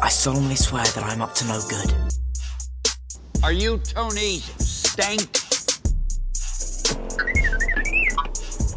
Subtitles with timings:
[0.00, 1.94] I solemnly swear that I'm up to no good.
[3.42, 5.38] Are you Tony Stank?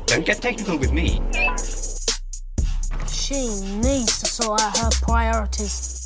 [0.07, 1.21] Don't get technical with me.
[3.09, 3.47] She
[3.77, 6.05] needs to sort out her priorities.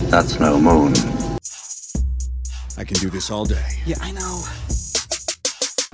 [0.00, 0.94] That's no moon.
[2.76, 3.64] I can do this all day.
[3.86, 4.42] Yeah, I know.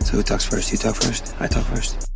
[0.00, 0.72] So who talks first?
[0.72, 1.34] You talk first?
[1.38, 2.08] I talk first.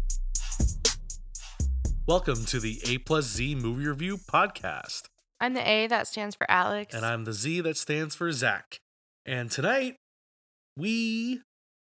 [2.06, 5.02] Welcome to the A plus Z movie review podcast.
[5.42, 6.94] I'm the A that stands for Alex.
[6.94, 8.78] And I'm the Z that stands for Zach.
[9.26, 9.96] And tonight,
[10.76, 11.40] we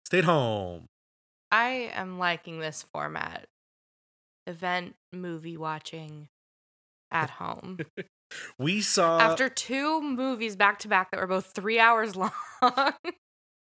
[0.05, 0.85] stayed home.
[1.51, 3.47] I am liking this format.
[4.47, 6.29] Event movie watching
[7.11, 7.79] at home.
[8.59, 9.19] We saw.
[9.19, 12.17] After two movies back to back that were both three hours
[12.63, 12.93] long.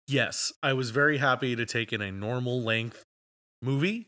[0.07, 3.03] Yes, I was very happy to take in a normal length
[3.61, 4.07] movie.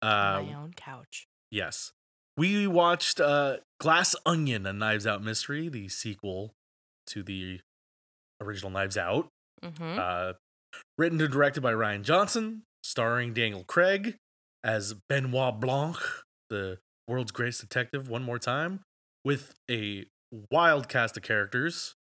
[0.00, 1.26] Uh, my own couch.
[1.50, 1.90] Yes.
[2.36, 6.52] We watched uh, Glass Onion, a Knives Out mystery, the sequel
[7.06, 7.60] to the
[8.40, 9.28] original Knives Out.
[9.62, 10.32] hmm Uh,
[10.96, 14.16] written and directed by Rian Johnson, starring Daniel Craig
[14.64, 15.96] as Benoit Blanc,
[16.50, 18.80] the world's greatest detective, one more time,
[19.24, 20.06] with a
[20.50, 21.94] wild cast of characters.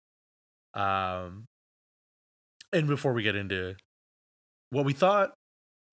[0.73, 1.45] Um,
[2.73, 3.75] and before we get into
[4.71, 5.33] what we thought,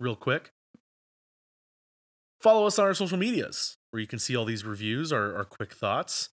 [0.01, 0.51] real quick,
[2.43, 5.45] follow us on our social medias where you can see all these reviews, our, our
[5.45, 6.31] quick thoughts.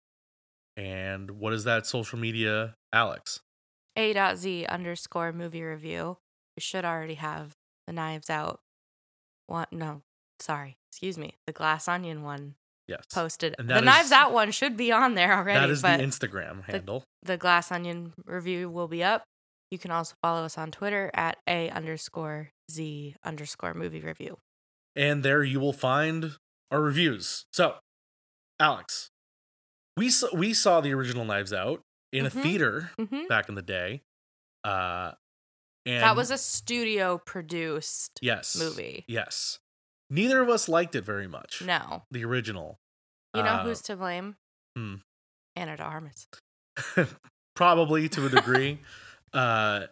[0.77, 3.41] And what is that social media, Alex?
[3.97, 6.17] A.Z underscore movie review.
[6.55, 7.53] You should already have
[7.85, 8.59] the Knives Out
[9.47, 9.65] one.
[9.71, 10.01] No,
[10.39, 10.77] sorry.
[10.91, 11.35] Excuse me.
[11.47, 12.55] The Glass Onion one
[12.87, 13.03] Yes.
[13.13, 13.55] posted.
[13.57, 15.59] The that Knives Out one should be on there already.
[15.59, 17.03] that is the Instagram handle.
[17.23, 19.23] the Glass Onion review will be up.
[19.71, 24.37] You can also follow us on Twitter at A underscore Z underscore movie review.
[24.95, 26.35] And there you will find
[26.71, 27.45] our reviews.
[27.53, 27.75] So,
[28.59, 29.09] Alex,
[29.95, 31.81] we saw, we saw the original Knives Out
[32.11, 32.41] in a Mhm.
[32.43, 34.01] theater hmm back in the day.
[34.63, 35.13] Uh,
[35.85, 39.05] and That was a studio produced yes movie.
[39.07, 39.59] Yes,
[40.09, 41.61] neither of us liked it very much.
[41.61, 42.03] No.
[42.11, 42.79] the original.
[43.35, 44.35] You know Uh, who's to blame?
[44.75, 44.95] hmm.
[45.55, 46.27] Ana de Armas.
[47.55, 48.79] probably to a degree.
[49.33, 49.87] uh,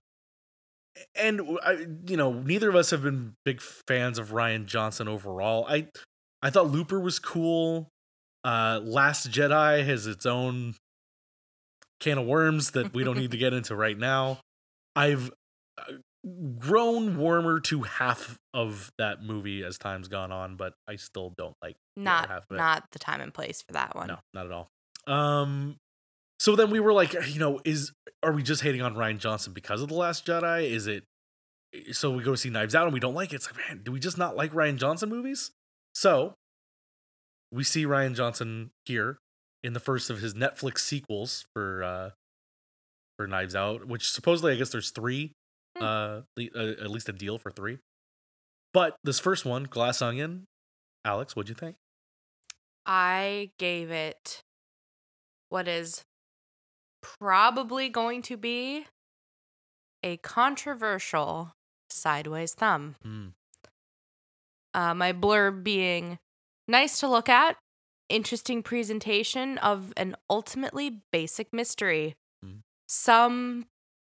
[1.15, 5.65] and I, you know, neither of us have been big fans of Rian Johnson overall.
[5.67, 5.87] I,
[6.41, 7.89] I thought Looper was cool.
[8.43, 10.75] Uh, Last Jedi has its own
[11.99, 14.39] can of worms that we don't need to get into right now.
[14.95, 15.31] I've
[15.77, 15.93] uh,
[16.57, 21.55] grown warmer to half of that movie as time's gone on, but I still don't
[21.61, 22.57] like Not half of it.
[22.57, 24.07] not the time and place for that one.
[24.07, 24.69] No, not at all.
[25.07, 25.77] Um,
[26.39, 27.91] so then we were like, you know, is
[28.23, 30.69] are we just hating on Rian Johnson because of the Last Jedi?
[30.69, 31.03] Is it
[31.91, 33.37] so we go see Knives Out and we don't like it?
[33.37, 35.51] It's like, man, do we just not like Rian Johnson movies?
[35.93, 36.33] So
[37.51, 39.17] we see Rian Johnson here
[39.63, 42.09] in the first of his Netflix sequels for uh
[43.17, 45.33] for Knives Out, which supposedly I guess there's three,
[45.77, 45.83] Hmm.
[45.83, 47.77] uh, le- uh, at least a deal for three.
[48.73, 50.45] But this first one, Glass Onion,
[51.05, 51.75] Alex, what'd you think?
[52.85, 54.41] I gave it
[55.49, 56.03] what is
[57.19, 58.85] probably going to be
[60.03, 61.53] a controversial
[61.89, 62.95] sideways thumb.
[63.03, 63.27] Hmm.
[64.73, 66.19] Uh, my blurb being
[66.67, 67.57] nice to look at,
[68.09, 72.15] interesting presentation of an ultimately basic mystery.
[72.45, 72.59] Mm.
[72.87, 73.65] Some,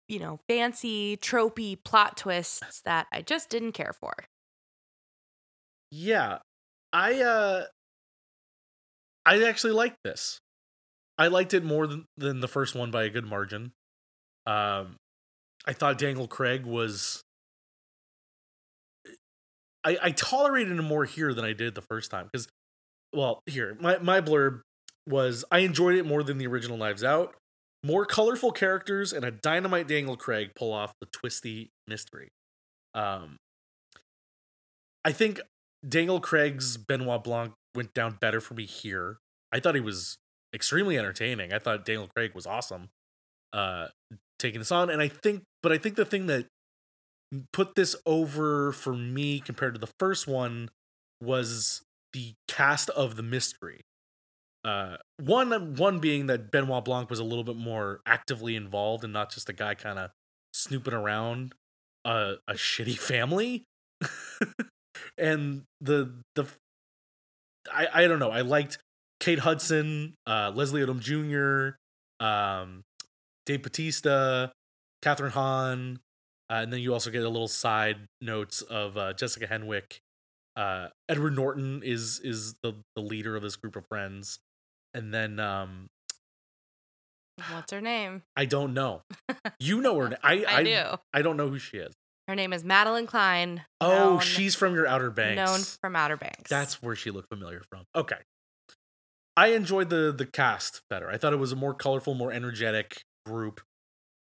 [0.08, 4.12] you know, fancy, tropey plot twists that I just didn't care for.
[5.90, 6.38] Yeah.
[6.92, 7.64] I uh
[9.24, 10.40] I actually liked this.
[11.18, 13.72] I liked it more than, than the first one by a good margin.
[14.46, 14.96] Um
[15.66, 17.22] I thought Daniel Craig was
[19.84, 22.48] I, I tolerated him more here than I did the first time because
[23.12, 24.60] well, here, my, my blurb
[25.08, 27.34] was I enjoyed it more than the original Knives Out.
[27.84, 32.28] More colorful characters and a dynamite Daniel Craig pull off the twisty mystery.
[32.94, 33.36] Um
[35.04, 35.40] I think
[35.88, 39.18] Daniel Craig's Benoit Blanc went down better for me here.
[39.52, 40.18] I thought he was
[40.56, 41.52] extremely entertaining.
[41.52, 42.88] I thought Daniel Craig was awesome
[43.52, 43.86] uh
[44.38, 46.46] taking this on and I think but I think the thing that
[47.52, 50.70] put this over for me compared to the first one
[51.20, 51.82] was
[52.12, 53.82] the cast of the mystery.
[54.64, 59.12] Uh one one being that Benoit Blanc was a little bit more actively involved and
[59.12, 60.10] not just a guy kind of
[60.52, 61.54] snooping around
[62.04, 63.64] a a shitty family.
[65.18, 66.46] and the the
[67.72, 68.30] I I don't know.
[68.30, 68.78] I liked
[69.20, 71.76] Kate Hudson, uh, Leslie Odom Jr.,
[72.24, 72.82] um,
[73.46, 74.52] Dave Bautista,
[75.04, 76.00] Kathryn Hahn,
[76.50, 79.98] uh, and then you also get a little side notes of uh, Jessica Henwick.
[80.56, 84.38] Uh, Edward Norton is is the the leader of this group of friends,
[84.94, 85.86] and then um,
[87.52, 88.22] What's her name?
[88.36, 89.02] I don't know.
[89.58, 90.16] You know her.
[90.22, 90.82] I I I, do.
[91.14, 91.94] I don't know who she is.
[92.28, 93.62] Her name is Madelyn Cline.
[93.80, 95.36] Oh, known- she's from your Outer Banks.
[95.36, 96.50] known from Outer Banks.
[96.50, 97.84] That's where she looked familiar from.
[97.94, 98.16] Okay.
[99.36, 101.10] I enjoyed the the cast better.
[101.10, 103.60] I thought it was a more colorful, more energetic group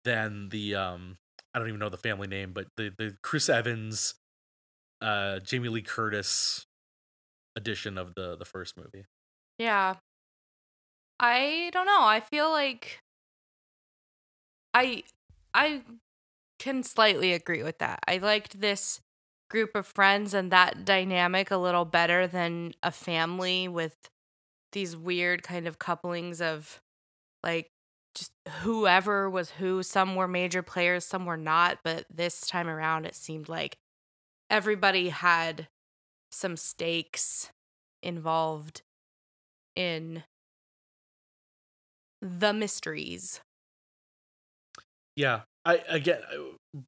[0.04, 1.18] than the um
[1.54, 4.16] I don't even know the family name, but the the Chris Evans,
[5.02, 6.66] uh Jamie Lee Curtis
[7.56, 9.06] edition of the the first movie.
[9.58, 9.96] Yeah.
[11.20, 12.04] I don't know.
[12.04, 13.02] I feel like
[14.74, 15.04] I
[15.54, 15.84] I
[16.60, 18.00] can slightly agree with that.
[18.08, 19.02] I liked this
[19.50, 23.96] group of friends and that dynamic a little better than a family with
[24.75, 26.80] these weird kind of couplings of
[27.44, 27.69] like
[28.13, 28.31] just
[28.62, 29.81] whoever was who.
[29.81, 33.77] Some were major players, some were not, but this time around it seemed like
[34.51, 35.68] everybody had
[36.31, 37.50] some stakes
[38.04, 38.83] involved
[39.75, 40.24] in
[42.22, 43.42] the mysteries.
[45.16, 45.42] Yeah.
[45.66, 46.81] I again I-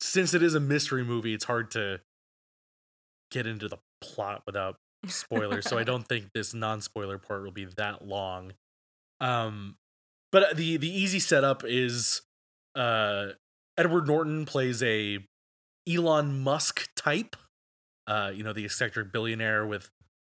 [0.00, 2.00] since it is a mystery movie, it's hard to
[3.30, 4.76] get into the plot without
[5.06, 5.68] spoilers.
[5.68, 8.52] so I don't think this non-spoiler part will be that long.
[9.20, 9.76] Um
[10.32, 12.22] but the the easy setup is
[12.74, 13.28] uh
[13.76, 15.18] Edward Norton plays a
[15.88, 17.36] Elon Musk type.
[18.06, 19.90] Uh you know, the eccentric billionaire with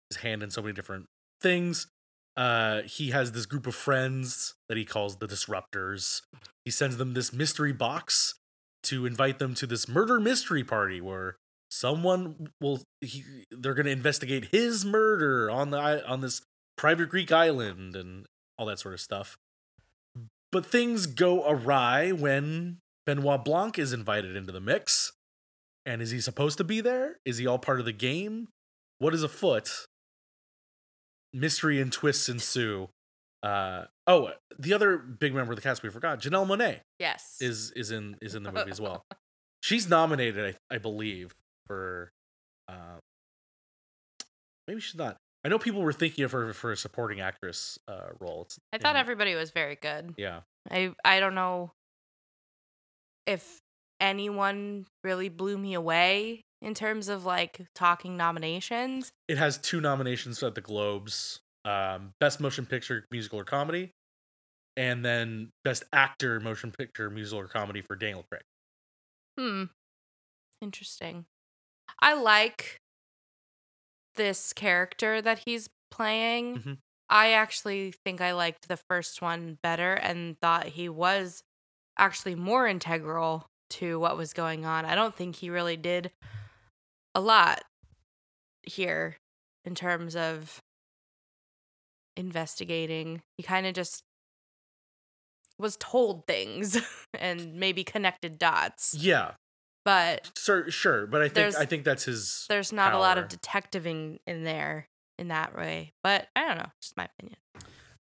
[0.09, 1.07] his hand in so many different
[1.41, 1.87] things.
[2.35, 6.21] Uh he has this group of friends that he calls the disruptors.
[6.65, 8.35] He sends them this mystery box
[8.83, 11.37] to invite them to this murder mystery party where
[11.79, 16.41] someone will he, they're going to investigate his murder on the on this
[16.77, 18.25] private Greek island and
[18.57, 19.37] all that sort of stuff.
[20.51, 25.11] But things go awry when Benoit Blanc is invited into the mix.
[25.85, 27.17] And is he supposed to be there?
[27.25, 28.49] Is he all part of the game?
[28.99, 29.85] What is afoot?
[31.33, 32.89] Mystery and twists ensue.
[33.43, 37.37] Uh oh, the other big member of the cast we forgot, Janelle Monae Yes.
[37.39, 39.03] is is in is in the movie as well.
[39.61, 41.33] She's nominated, I, I believe,
[41.67, 42.11] for
[42.67, 42.97] uh,
[44.67, 45.17] maybe she's not.
[45.45, 48.43] I know people were thinking of her for a supporting actress uh, role.
[48.43, 50.13] It's I thought in- everybody was very good.
[50.17, 50.41] yeah.
[50.69, 51.71] I I don't know
[53.25, 53.59] if
[53.99, 59.11] anyone really blew me away in terms of like talking nominations.
[59.27, 63.91] It has two nominations at the Globes: um, Best Motion Picture, Musical or Comedy,
[64.75, 68.41] and then Best Actor, Motion Picture, Musical or Comedy for Daniel Craig.
[69.39, 69.63] Hmm.
[70.61, 71.25] Interesting.
[71.99, 72.79] I like
[74.15, 76.59] this character that he's playing.
[76.59, 76.77] Mhm.
[77.09, 81.43] I actually think I liked the first one better and thought he was
[81.97, 84.85] actually more integral to what was going on.
[84.85, 86.11] I don't think he really did
[87.15, 87.63] a lot
[88.63, 89.17] here
[89.65, 90.61] in terms of
[92.15, 93.21] investigating.
[93.37, 94.03] He kind of just
[95.57, 96.77] was told things
[97.13, 98.93] and maybe connected dots.
[98.93, 99.33] Yeah,
[99.87, 102.45] But sure, sure, but I think I think that's his.
[102.49, 103.29] there's not a lot of power.
[103.29, 105.93] detectiving in there in that way.
[106.03, 107.37] But I don't know, just my opinion.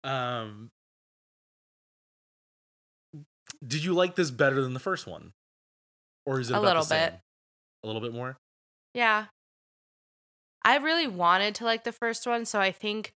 [0.03, 0.73] Um,
[3.65, 5.33] did you like this better than the first one,
[6.25, 7.21] or is it A little bit.
[7.85, 8.37] A little bit more.
[8.93, 9.27] Yeah.
[10.65, 13.12] I really wanted to like the first one, so I think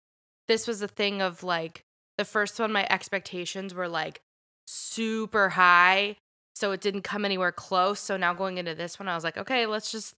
[0.47, 1.87] this was a thing of like
[2.19, 4.21] the first one my expectations were like
[4.67, 6.17] super high,
[6.59, 8.01] so it didn't come anywhere close.
[8.01, 10.15] So now going into this one I was like, okay, let's just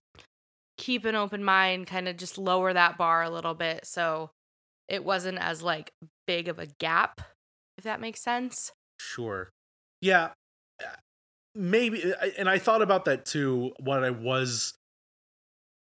[0.77, 4.31] keep an open mind, kind of just lower that bar a little bit so
[4.89, 5.91] it wasn't as like
[6.27, 7.21] big of a gap,
[7.77, 8.73] if that makes sense.
[8.99, 9.49] Sure.
[10.01, 10.33] Yeah.
[10.83, 10.85] uh,
[11.55, 13.73] Maybe, and I thought about that too.
[13.79, 14.75] When I was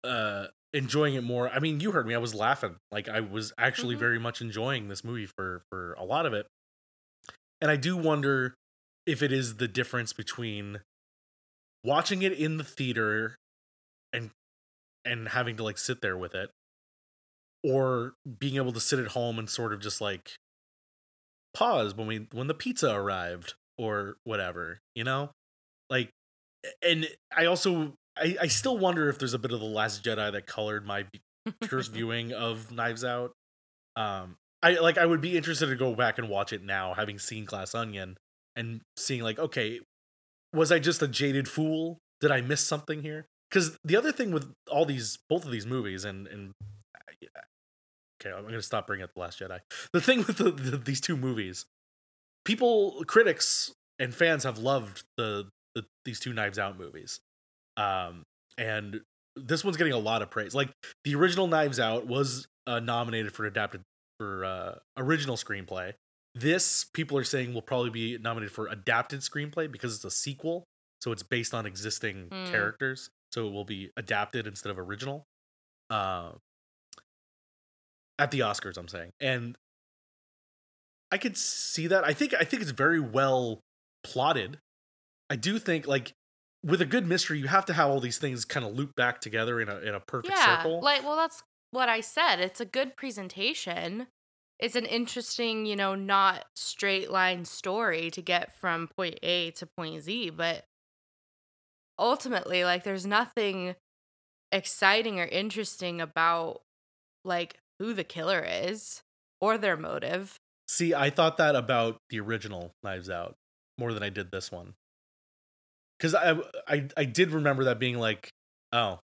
[0.05, 1.49] uh enjoying it more.
[1.49, 2.15] I mean, you heard me.
[2.15, 2.77] I was laughing.
[2.91, 3.99] Like I was actually Mhm.
[4.01, 6.47] very much enjoying this movie for for a lot of it.
[7.61, 8.55] And I do wonder
[9.07, 10.81] if it is the difference between
[11.85, 13.37] watching it in the theater
[14.13, 14.31] and
[15.05, 16.51] and having to like sit there with it
[17.63, 20.33] or being able to sit at home and sort of just like
[21.55, 25.31] pause when we when the pizza arrived or whatever you know?
[25.89, 26.11] Like
[26.83, 30.33] and i also i i still wonder if there's a bit of the last jedi
[30.33, 31.05] that colored my
[31.63, 33.33] first viewing of knives out.
[33.95, 37.21] Um i like i would be interested to go back and watch it now having
[37.21, 38.17] seen glass onion
[38.57, 39.81] and seeing like okay
[40.53, 41.99] was i just a jaded fool?
[42.21, 43.27] Did i miss something here?
[43.51, 46.53] Because the other thing with all these both of these movies and and
[48.21, 49.61] okay i'm gonna stop bringing up the last jedi.
[49.93, 51.67] The thing with the, the, these two movies
[52.45, 57.21] people critics and fans have loved the, the these two knives out movies.
[57.77, 58.23] Um
[58.57, 59.01] and
[59.37, 60.55] this one's getting a lot of praise.
[60.55, 60.71] Like
[61.05, 63.83] the original knives out was uh, nominated for adapted
[64.19, 65.93] for uh original screenplay
[66.39, 70.65] This people are saying will probably be nominated for adapted screenplay because it's a sequel,
[71.01, 72.51] so it's based on existing Mm.
[72.51, 75.25] characters, so it will be adapted instead of original.
[75.89, 76.33] Uh,
[78.19, 79.57] at the Oscars, I'm saying, and
[81.11, 82.05] I could see that.
[82.05, 83.61] I think I think it's very well
[84.05, 84.59] plotted.
[85.31, 86.13] I do think like
[86.63, 89.21] with a good mystery, you have to have all these things kind of loop back
[89.21, 90.81] together in a in a perfect yeah, circle.
[90.83, 92.41] like well, that's what I said.
[92.41, 94.09] It's a good presentation.
[94.59, 99.67] It's an interesting, you know, not straight line story to get from point A to
[99.67, 100.65] point Z, but
[101.99, 103.75] ultimately, like, there's nothing
[104.53, 106.63] exciting or interesting about
[107.25, 109.03] like who the killer is
[109.41, 110.39] or their motive.
[110.69, 113.35] See, I thought that about the original Knives Out
[113.79, 114.75] more than I did this one.
[116.01, 118.31] Cuz I, I I did remember that being like,
[118.73, 119.01] oh.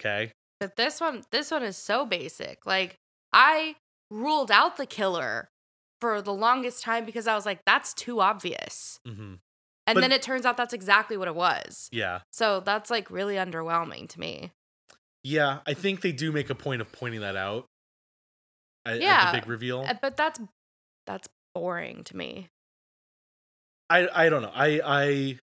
[0.00, 0.32] Okay.
[0.60, 2.66] But this one, this one is so basic.
[2.66, 2.96] Like
[3.32, 3.76] I
[4.10, 5.48] ruled out the killer
[6.00, 9.00] for the longest time because I was like, that's too obvious.
[9.06, 9.38] Mhm.
[9.88, 11.88] And But- then it turns out that's exactly what it was.
[11.92, 12.20] Yeah.
[12.32, 14.52] So that's like really underwhelming to me.
[15.22, 17.66] Yeah, I think they do make a point of pointing that out.
[18.84, 19.80] At, at Yeah, the big reveal.
[19.80, 20.40] Uh, But that's
[21.06, 22.48] that's boring to me.
[23.90, 24.52] I I don't know.
[24.54, 25.38] I I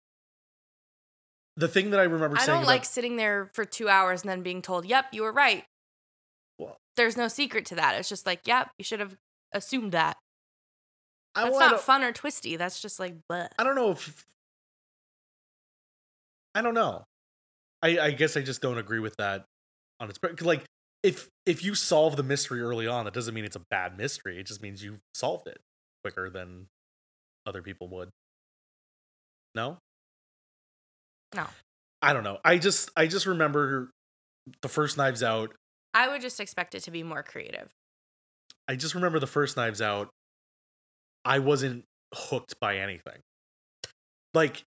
[1.56, 4.22] the thing that I remember I saying don't about, like sitting there for two hours
[4.22, 5.64] and then being told, "Yep, you were right."
[6.96, 7.96] There's no secret to that.
[7.98, 9.16] It's just like, "Yep, you should have
[9.52, 10.16] assumed that."
[11.34, 12.56] That's well, not fun or twisty.
[12.56, 14.24] That's just like, but I don't know if
[16.54, 17.04] I don't know.
[17.82, 19.44] I I guess I just don't agree with that
[20.00, 20.64] on its like
[21.02, 24.38] if if you solve the mystery early on, that doesn't mean it's a bad mystery.
[24.38, 25.58] It just means you solved it
[26.04, 26.66] quicker than
[27.46, 28.10] other people would.
[29.54, 29.78] No?
[31.34, 31.46] No.
[32.00, 32.38] I don't know.
[32.44, 33.90] I just I just remember
[34.60, 35.54] the first Knives Out.
[35.94, 37.68] I would just expect it to be more creative.
[38.68, 40.08] I just remember the first Knives Out.
[41.24, 41.84] I wasn't
[42.14, 43.18] hooked by anything.
[44.34, 44.62] Like,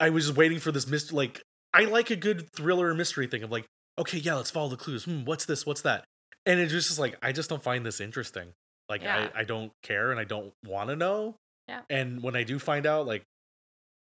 [0.00, 1.16] I was waiting for this mystery.
[1.16, 1.42] Like,
[1.72, 3.66] I like a good thriller mystery thing of like,
[3.98, 5.04] okay, yeah, let's follow the clues.
[5.04, 5.64] Hmm, what's this?
[5.64, 6.04] What's that?
[6.44, 8.52] And it's just like, I just don't find this interesting.
[8.88, 9.28] Like, Yeah.
[9.34, 11.36] I, I don't care and I don't want to know.
[11.68, 11.80] Yeah.
[11.90, 13.22] And when I do find out, like,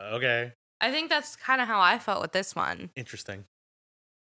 [0.03, 2.91] okay, I think that's kind of how I felt with this one.
[2.97, 3.45] interesting.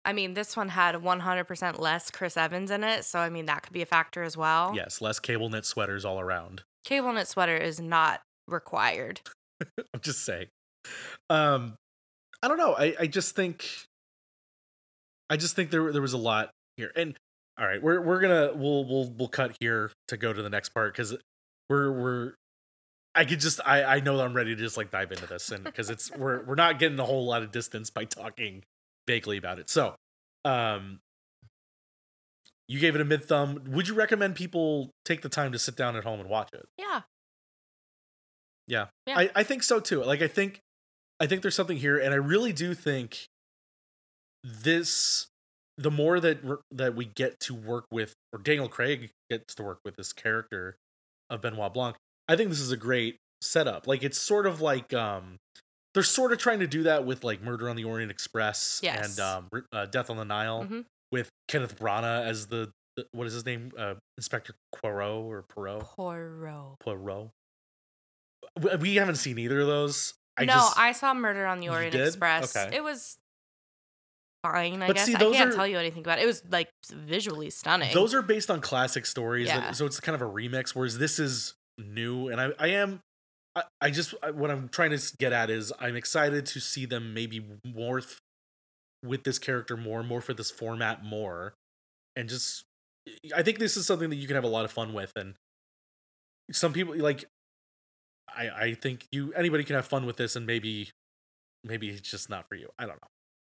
[0.06, 3.64] I mean, this one had 100% less Chris Evans in it, so I mean that
[3.64, 4.74] could be a factor as well.
[4.76, 6.64] Yes, less cable knit sweaters all around.
[6.86, 9.22] Cable knit sweater is not required.
[9.94, 10.48] I'm just saying.
[11.30, 11.76] Um,
[12.42, 12.76] I don't know.
[12.78, 13.66] I, I just think,
[15.30, 16.92] I just think there there was a lot here.
[16.96, 17.18] And
[17.60, 20.70] all right, we're we're gonna we'll we'll we'll cut here to go to the next
[20.70, 21.16] part because
[21.70, 22.34] we're we're.
[23.16, 25.52] I could just I I know that I'm ready to just like dive into this
[25.52, 28.64] and because it's we're we're not getting a whole lot of distance by talking
[29.10, 29.72] vaguely about it.
[29.72, 29.96] So,
[30.46, 31.00] um,
[32.68, 33.64] you gave it a mid thumb.
[33.66, 36.68] Would you recommend people take the time to sit down at home and watch it?
[36.78, 37.02] Yeah.
[38.68, 38.86] Yeah.
[39.08, 39.18] Yeah.
[39.18, 40.04] I, I think so too.
[40.04, 40.60] Like I think
[41.20, 43.26] I think there's something here and I really do think
[44.44, 45.26] this
[45.80, 49.80] the more that that we get to work with or Daniel Craig gets to work
[49.84, 50.76] with this character
[51.32, 51.96] of Benoit Blanc,
[52.28, 53.88] I think this is a great setup.
[53.88, 55.38] Like it's sort of like um
[55.94, 59.18] they're sort of trying to do that with like Murder on the Orient Express Yes.
[59.18, 60.86] and um uh, Death on the Nile Mhm.
[61.12, 63.72] with Kenneth Branagh as the, the what is his name?
[63.78, 65.82] Uh Inspector Poirot or Poirot?
[65.82, 66.80] Poirot.
[66.80, 67.30] Poirot.
[68.62, 70.14] We- We haven't seen either of those.
[70.38, 71.94] I no, just, I saw Murder on the Orient?
[71.96, 72.56] Express.
[72.56, 72.78] Okay.
[72.78, 73.18] It was
[74.44, 75.06] fine, I But guess.
[75.06, 76.24] see, I can't are- tell you anything about it.
[76.24, 77.94] It was like visually stunning.
[77.94, 80.74] those are based on classic stories, that- so it's kind of a remix.
[80.74, 83.02] Whereas this is new, and I, I am,
[83.60, 86.86] I, I just I- what I'm trying to get at is I'm excited to see
[86.86, 88.18] them maybe more th-
[89.04, 91.54] with this character more, more for this format more,
[92.16, 92.64] and just
[93.36, 95.36] I think this is something that you can have a lot of fun with, and
[96.52, 97.26] some people like.
[98.32, 100.92] I, I think you anybody can have fun with this and maybe
[101.64, 102.70] maybe it's just not for you.
[102.78, 103.08] I don't know.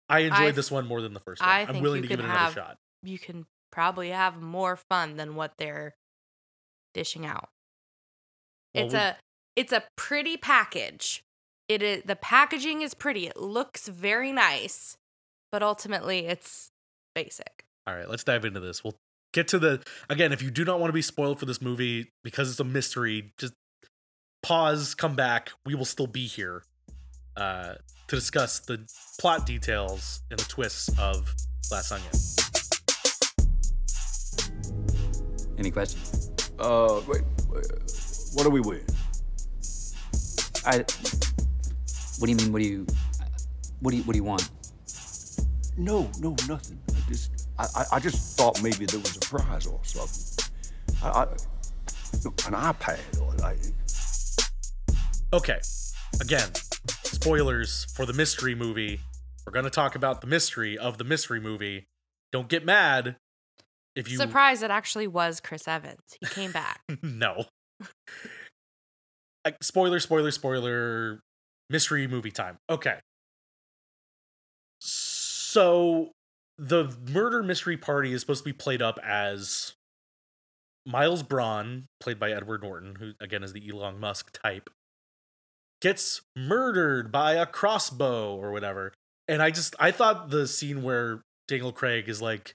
[0.09, 1.49] I enjoyed I this one more than the first one.
[1.49, 2.77] I I'm willing to give it another have- shot.
[3.03, 5.93] you can probably have more fun than what they're
[6.95, 7.49] dishing out.
[8.73, 9.17] Well, it's we- a
[9.55, 11.23] it's a pretty package.
[11.69, 13.27] It is the packaging is pretty.
[13.27, 14.97] It looks very nice,
[15.51, 16.71] but ultimately it's
[17.15, 17.65] basic.
[17.87, 18.83] All right, let's dive into this.
[18.83, 18.95] We'll
[19.33, 20.31] get to the again.
[20.31, 23.33] If you do not want to be spoiled for this movie because it's a mystery,
[23.37, 23.53] just
[24.41, 25.51] pause, come back.
[25.65, 26.63] We will still be here
[27.37, 27.75] uh,
[28.07, 28.85] to discuss the
[29.19, 31.33] plot details and the twists of
[31.69, 32.11] Glass Onion.
[35.57, 36.31] Any questions?
[36.59, 37.65] Uh, wait, wait,
[38.33, 38.85] what are we wearing?
[40.65, 40.77] I.
[42.19, 42.51] What do you mean?
[42.51, 42.85] What do you?
[43.79, 44.03] What do you?
[44.03, 44.49] What do you want?
[45.77, 46.79] No, no, nothing.
[46.89, 50.53] I just, I, I, I just thought maybe there was a prize or something.
[51.03, 53.57] I, I, an iPad or like.
[55.33, 55.59] Okay.
[56.21, 56.53] Again,
[57.03, 58.99] spoilers for the mystery movie.
[59.45, 61.87] We're going to talk about the mystery of the mystery movie.
[62.31, 63.17] Don't get mad
[63.95, 64.63] if you Surprise!
[64.63, 65.99] It actually was Chris Evans.
[66.19, 66.81] He came back.
[67.01, 67.45] no.
[69.45, 71.19] Like, spoiler, spoiler, spoiler.
[71.69, 72.57] Mystery movie time.
[72.69, 72.99] Okay.
[74.79, 76.11] So
[76.57, 79.73] the murder mystery party is supposed to be played up as
[80.85, 84.69] Miles Bron, played by Edward Norton, who again is the Elon Musk type,
[85.81, 88.93] gets murdered by a crossbow or whatever.
[89.27, 92.53] And I just I thought the scene where Daniel Craig is like,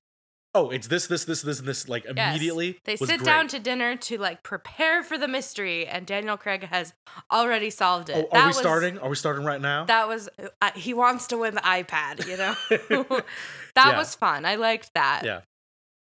[0.55, 2.31] "Oh, it's this, this, this, this, and this," like Yes.
[2.35, 2.79] immediately.
[2.85, 3.25] They sit great.
[3.25, 6.95] down to dinner to like prepare for the mystery, and Daniel Craig has
[7.33, 8.27] already solved Oh, it.
[8.27, 8.99] are That we was- starting?
[8.99, 9.85] Are we starting right now?
[9.85, 10.29] That was
[10.61, 12.27] uh, he wants to win the iPad.
[12.27, 12.55] You know,
[13.75, 13.99] that Yeah.
[13.99, 14.45] was fun.
[14.45, 15.23] I liked that.
[15.25, 15.41] Yeah.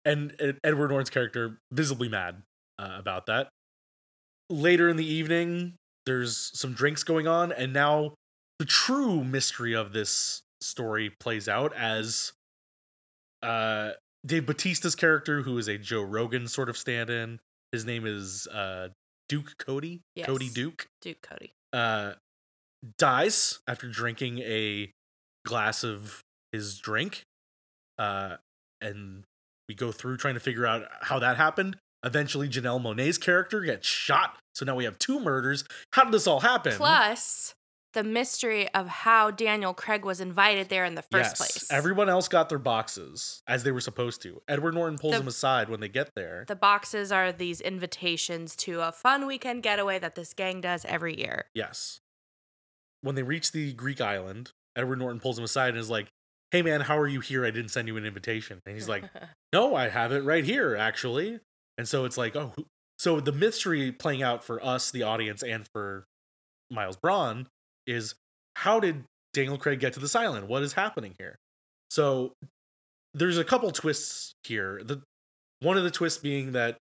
[0.06, 2.42] And, and Edward Norton's character visibly mad
[2.78, 3.48] uh, about that.
[4.50, 8.12] Later in the evening, there's some drinks going on, and now
[8.58, 12.32] the true mystery of this story plays out as
[13.42, 13.92] uh,
[14.24, 17.40] Dave Bautista's character, who is a Joe Rogan sort of stand-in.
[17.72, 18.88] His name is uh,
[19.28, 20.00] Duke Cody.
[20.22, 20.86] Cody Duke.
[21.02, 21.52] Duke Cody.
[21.72, 22.12] Uh,
[22.98, 24.90] dies after drinking a
[25.46, 27.22] glass of his drink.
[27.98, 28.36] Uh,
[28.80, 29.24] and
[29.68, 31.76] we go through trying to figure out how that happened.
[32.04, 34.38] Eventually, Janelle Monae's character gets shot.
[34.54, 35.64] So now we have two murders.
[35.92, 36.74] How did this all happen?
[36.74, 37.54] Plus
[37.94, 41.66] the mystery of how Daniel Craig was invited there in the first yes, place.
[41.70, 44.42] everyone else got their boxes as they were supposed to.
[44.46, 46.44] Edward Norton pulls The- them aside when they get there.
[46.46, 51.18] the boxes are these invitations to a fun weekend getaway that this gang does every
[51.18, 51.46] year.
[51.54, 52.00] Yes.
[53.00, 56.08] When they reach the Greek island, Edward Norton pulls him aside and is like,
[56.50, 57.44] Hey man, how are you here?
[57.44, 58.60] I didn't send you an invitation.
[58.66, 59.04] And he's like,
[59.52, 61.40] No, I have it right here, actually.
[61.78, 62.52] And so it's like, oh,
[62.98, 66.06] so the mystery playing out for us, the audience, and for
[66.70, 67.48] Miles Bron
[67.86, 68.14] is
[68.56, 70.48] how did Daniel Craig get to this island?
[70.48, 71.38] What is happening here?
[71.90, 72.32] So
[73.12, 74.82] there's a couple twists here.
[74.84, 75.02] The
[75.60, 76.76] one of the twists being that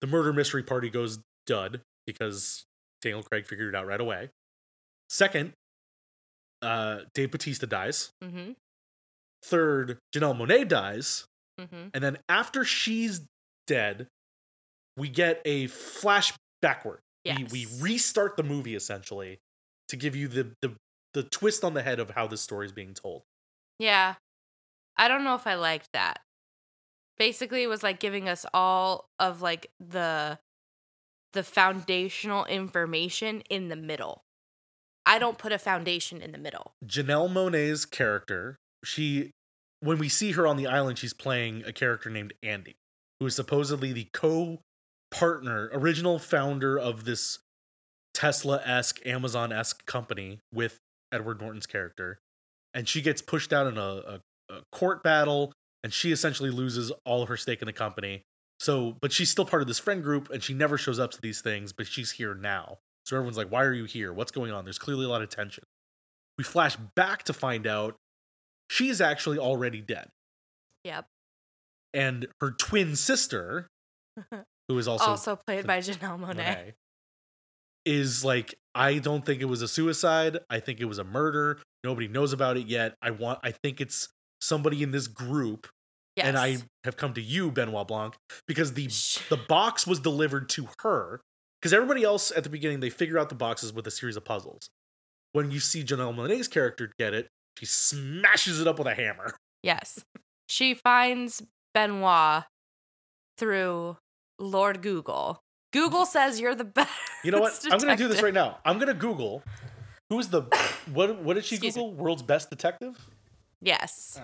[0.00, 2.64] the murder mystery party goes dud because
[3.02, 4.30] Daniel Craig figured it out right away.
[5.08, 5.52] Second,
[6.62, 8.10] uh, Dave Bautista dies.
[8.22, 8.52] mm-hmm.
[9.44, 11.24] Third, Janelle Monae dies.
[11.60, 11.88] Mm-hmm.
[11.94, 13.22] And then after she's
[13.66, 14.08] dead,
[14.96, 16.98] we get a flash backward.
[17.24, 19.38] We, we restart the movie essentially
[19.88, 20.74] to give you the, the
[21.14, 23.22] the twist on the head of how this story is being told.
[23.78, 24.14] Yeah.
[24.96, 26.20] I don't know if I liked that.
[27.18, 30.38] Basically, it was like giving us all of like the
[31.32, 34.22] the foundational information in the middle.
[35.04, 36.72] I don't put a foundation in the middle.
[36.84, 39.30] Janelle Monae's character, she
[39.80, 42.76] when we see her on the island, she's playing a character named Andy,
[43.20, 47.38] who is supposedly the co-partner, original founder of this
[48.18, 50.80] Tesla-esque, Amazon-esque company with
[51.12, 52.18] Edward Norton's character.
[52.74, 55.52] And she gets pushed out in a, a, a court battle,
[55.84, 58.22] and she essentially loses all of her stake in the company.
[58.58, 61.20] So, but she's still part of this friend group, and she never shows up to
[61.20, 62.78] these things, but she's here now.
[63.06, 64.12] So everyone's like, why are you here?
[64.12, 64.64] What's going on?
[64.64, 65.62] There's clearly a lot of tension.
[66.36, 67.94] We flash back to find out
[68.68, 70.08] she's actually already dead.
[70.82, 71.06] Yep.
[71.94, 73.68] And her twin sister,
[74.68, 76.72] who is also, Also, played by Janelle Monae.
[77.90, 80.40] Is like, I don't think it was a suicide.
[80.50, 81.58] I think it was a murder.
[81.82, 82.94] Nobody knows about it yet.
[83.00, 84.08] I want I think it's
[84.42, 85.68] somebody in this group.
[86.14, 86.26] Yes.
[86.26, 88.14] And I have come to you, Benoit Blanc,
[88.46, 89.26] because the Shh.
[89.30, 91.22] the box was delivered to her.
[91.62, 94.24] Because everybody else at the beginning, they figure out the boxes with a series of
[94.24, 94.68] puzzles.
[95.32, 99.34] When you see Janelle Monae's character get it, she smashes it up with a hammer.
[99.62, 100.04] Yes.
[100.46, 101.42] She finds
[101.74, 102.44] Benoit
[103.38, 103.96] through
[104.38, 105.40] Lord Google.
[105.72, 106.90] Google says you're the best.
[107.24, 107.66] You know what?
[107.70, 108.58] I'm gonna do this right now.
[108.64, 109.42] I'm gonna Google
[110.10, 110.42] who's the
[110.92, 111.82] what what did she Excuse me.
[111.82, 111.96] Google?
[112.04, 112.98] World's best detective?
[113.60, 114.20] Yes.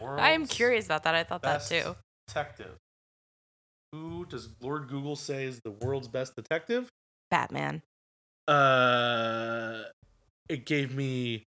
[0.00, 0.20] All right.
[0.20, 1.14] I am curious about that.
[1.14, 1.96] I thought that too.
[2.28, 2.76] Detective.
[3.92, 6.88] Who does Lord Google say is the world's best detective?
[7.30, 7.82] Batman.
[8.48, 9.84] Uh
[10.48, 11.44] it gave me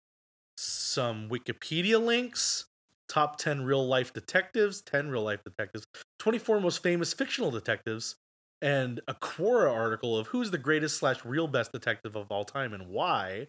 [0.56, 2.66] some Wikipedia links,
[3.08, 5.84] top 10 real life detectives, 10 real life detectives,
[6.20, 8.14] 24 most famous fictional detectives,
[8.62, 12.72] and a Quora article of who's the greatest slash real best detective of all time
[12.72, 13.48] and why.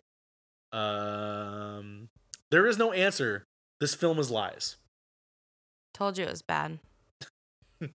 [0.72, 2.10] Um,
[2.52, 3.46] there is no answer.
[3.80, 4.78] This film is lies.
[5.94, 6.80] Told you it was bad.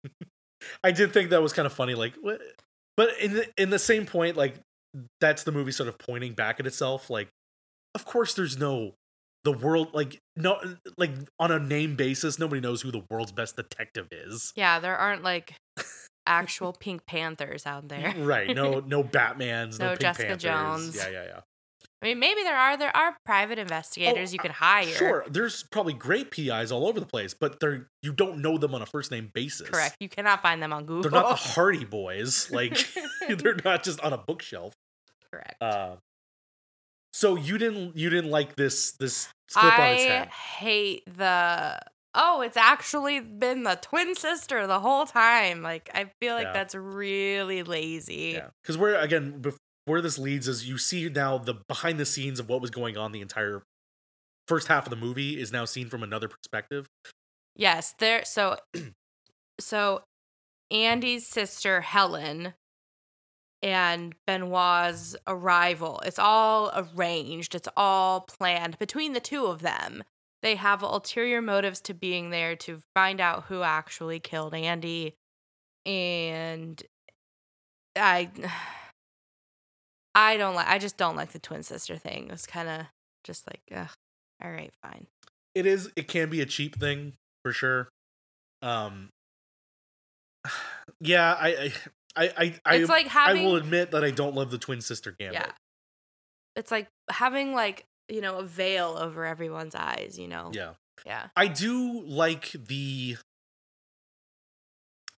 [0.84, 2.40] I did think that was kind of funny, like, what?
[2.96, 4.54] But in the, in the same point, like,
[5.20, 7.10] that's the movie sort of pointing back at itself.
[7.10, 7.28] Like,
[7.94, 8.94] of course, there's no
[9.44, 10.58] the world like no
[10.98, 12.38] like on a name basis.
[12.38, 14.52] Nobody knows who the world's best detective is.
[14.54, 15.54] Yeah, there aren't like
[16.26, 18.14] actual Pink Panthers out there.
[18.18, 18.54] right.
[18.54, 20.42] No, no Batman's, no, No Pink Jessica Panthers.
[20.42, 20.96] Jones.
[20.96, 21.40] Yeah, yeah, yeah.
[22.02, 24.86] I mean, maybe there are there are private investigators you I- could hire.
[24.88, 28.56] Oh, Sure, there's probably great PIs all over the place, but they're you don't know
[28.56, 29.68] them on a first name basis.
[29.68, 29.96] Correct.
[30.00, 31.02] You cannot find them on Google.
[31.02, 32.50] They're not the Hardy Boys.
[32.52, 32.78] Like
[33.28, 34.72] they're not just on a bookshelf.
[35.30, 35.56] Correct.
[35.60, 35.96] Uh,
[37.12, 40.28] so you didn't you didn't like this this flip on its I head.
[40.28, 41.80] hate the.
[42.14, 45.62] Oh, it's actually been the twin sister the whole time.
[45.62, 46.52] Like I feel like Yeah.
[46.52, 48.32] that's really lazy.
[48.36, 49.42] Yeah, because where again,
[49.84, 52.96] where this leads is you see now the behind the scenes of what was going
[52.96, 53.62] on the entire
[54.48, 56.86] first half of the movie is now seen from another perspective.
[57.54, 58.24] Yes, there.
[58.24, 58.56] So,
[59.60, 60.02] so
[60.70, 62.54] Andy's sister Helen
[63.62, 66.00] and Benoit's arrival.
[66.04, 67.54] It's all arranged.
[67.54, 70.02] It's all planned between the two of them.
[70.42, 75.14] They have ulterior motives to being there to find out who actually killed Andy,
[75.84, 76.82] and
[77.96, 78.30] I,
[80.14, 80.68] I don't like.
[80.68, 82.26] I just don't like the twin sister thing.
[82.26, 82.86] It was kind of
[83.24, 83.90] just like, ugh.
[84.42, 85.06] All right, fine.
[85.54, 87.88] It is it can be a cheap thing for sure.
[88.62, 89.10] Um,
[91.00, 91.72] yeah, I
[92.16, 94.80] I I I, It's like having, I will admit that I don't love the twin
[94.80, 95.40] sister gambit.
[95.40, 95.52] Yeah.
[96.56, 100.50] It's like having like, you know, a veil over everyone's eyes, you know?
[100.54, 100.72] Yeah.
[101.06, 101.28] Yeah.
[101.36, 103.16] I do like the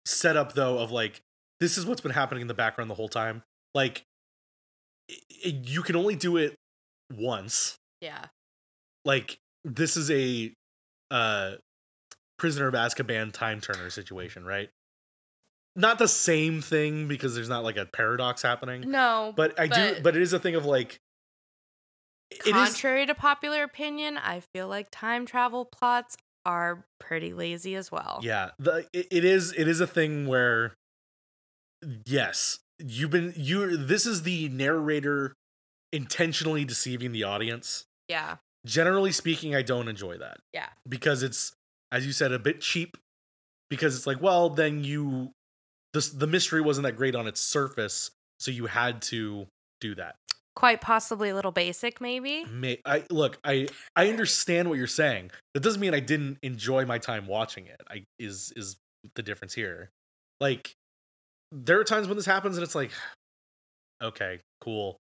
[0.07, 1.21] setup though of like
[1.61, 3.43] this is what's been happening in the background the whole time.
[3.75, 4.05] Like
[5.11, 5.15] i
[5.47, 6.55] i- you can only do it
[7.13, 7.77] once.
[8.01, 8.27] Yeah.
[9.05, 10.53] Like this is a
[11.11, 11.53] uh
[12.39, 14.71] prisoner of Azkaban time turner situation, right?
[15.75, 18.91] Not the same thing because there's not like a paradox happening.
[18.91, 19.33] No.
[19.37, 20.99] But I do but it is a thing of like
[22.47, 27.75] it is contrary to popular opinion, I feel like time travel plots are pretty lazy
[27.75, 28.21] as well.
[28.23, 30.75] Yeah, the it, it is it is a thing where
[32.07, 35.35] yes, you've been you this is the narrator
[35.93, 37.85] intentionally deceiving the audience.
[38.09, 38.37] Yeah.
[38.65, 40.69] Generally speaking, I don't enjoy that Yeah.
[40.89, 41.53] because it's
[41.91, 42.97] as you said a bit cheap
[43.69, 45.33] because it's like, well, then you
[45.93, 49.47] this the mystery wasn't that great on its surface, so you had to
[49.81, 50.15] do that.
[50.55, 52.45] Quite possibly a little basic, maybe.
[52.45, 55.31] May I look, I I understand what you're saying.
[55.55, 57.81] That doesn't mean I didn't enjoy my time watching it.
[57.89, 58.77] I is is
[59.15, 59.91] the difference here.
[60.41, 60.75] Like
[61.51, 62.91] there are times when this happens and it's like
[64.03, 64.99] okay, cool.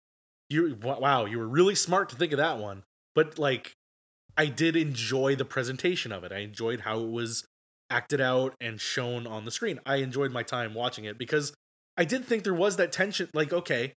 [0.49, 2.83] You wow, you were really smart to think of that one.
[3.13, 3.73] But like
[4.37, 6.31] I did enjoy the presentation of it.
[6.31, 7.45] I enjoyed how it was
[7.89, 9.79] acted out and shown on the screen.
[9.85, 11.53] I enjoyed my time watching it because
[11.97, 13.93] I did think there was that tension like okay,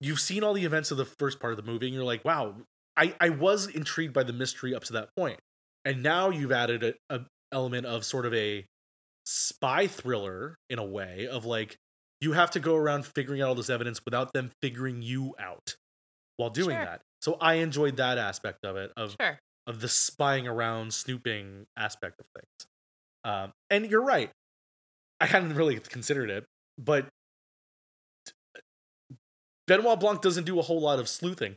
[0.00, 2.24] you've seen all the events of the first part of the movie and you're like,
[2.24, 2.54] wow,
[2.96, 5.40] I, I was intrigued by the mystery up to that point.
[5.84, 7.20] And now you've added a, a
[7.52, 8.66] element of sort of a
[9.26, 11.76] spy thriller in a way of like
[12.20, 15.76] you have to go around figuring out all this evidence without them figuring you out
[16.36, 16.84] while doing Sure.
[16.84, 17.00] that.
[17.22, 19.38] So I enjoyed that aspect of it of Sure.
[19.66, 22.66] of the spying around, snooping aspect of things.
[23.24, 24.30] Um, and you're right.
[25.20, 26.44] I hadn't really considered it,
[26.78, 27.06] but
[29.66, 31.56] Benoit Blanc doesn't do a whole lot of sleuthing.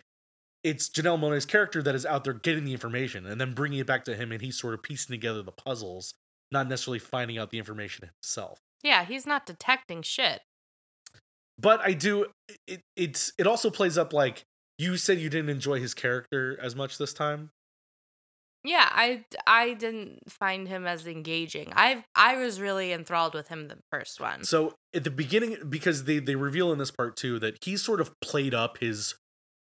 [0.63, 3.87] It's Janelle Monae's character that is out there getting the information and then bringing it
[3.87, 6.13] back to him, and he's sort of piecing together the puzzles,
[6.51, 8.59] not necessarily finding out the information himself.
[8.83, 10.41] Yeah, he's not detecting shit.
[11.59, 12.27] But I do.
[12.67, 14.43] It it's it also plays up like
[14.77, 17.49] you said you didn't enjoy his character as much this time.
[18.67, 21.71] Yeah, I I didn't find him as engaging.
[21.75, 24.43] I I was really enthralled with him the first one.
[24.43, 28.01] So at the beginning, because they they reveal in this part too that he sort
[28.01, 29.15] of played up his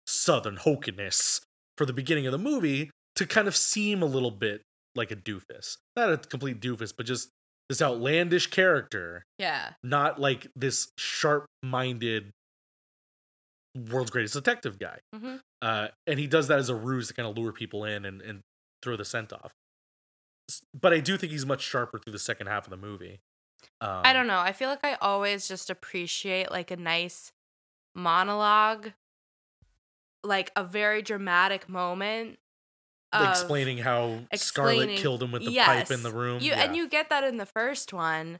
[0.07, 1.41] southern hokiness
[1.77, 4.61] for the beginning of the movie to kind of seem a little bit
[4.95, 7.29] like a doofus, not a complete doofus, but just
[7.69, 9.71] this outlandish character, yeah.
[9.83, 12.31] not like this sharp-minded
[13.89, 14.99] world's greatest detective guy.
[15.13, 18.05] hmm Uh, and he does that as a ruse to kind of lure people in
[18.05, 18.41] and, and
[18.83, 19.53] throw the scent off.
[20.73, 23.21] But I do think he's much sharper through the second half of the movie.
[23.81, 24.39] Um, I don't know.
[24.39, 27.31] I feel like I always just appreciate like a nice
[27.95, 28.91] monologue,
[30.23, 32.39] like a very dramatic moment.
[33.13, 36.41] explaining how Scarlet killed him with the pipe in the room.
[36.41, 38.39] You and you get that in the first one.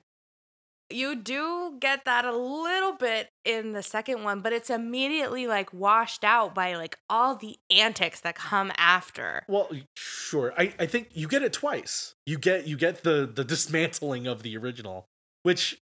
[0.94, 5.74] You do get that a little bit in the second one, but it's immediately like
[5.74, 9.44] washed out by like all the antics that come after.
[9.48, 10.54] Well, sure.
[10.58, 12.16] I, I think you get it twice.
[12.26, 15.08] You get you get the the dismantling of the original,
[15.44, 15.80] which,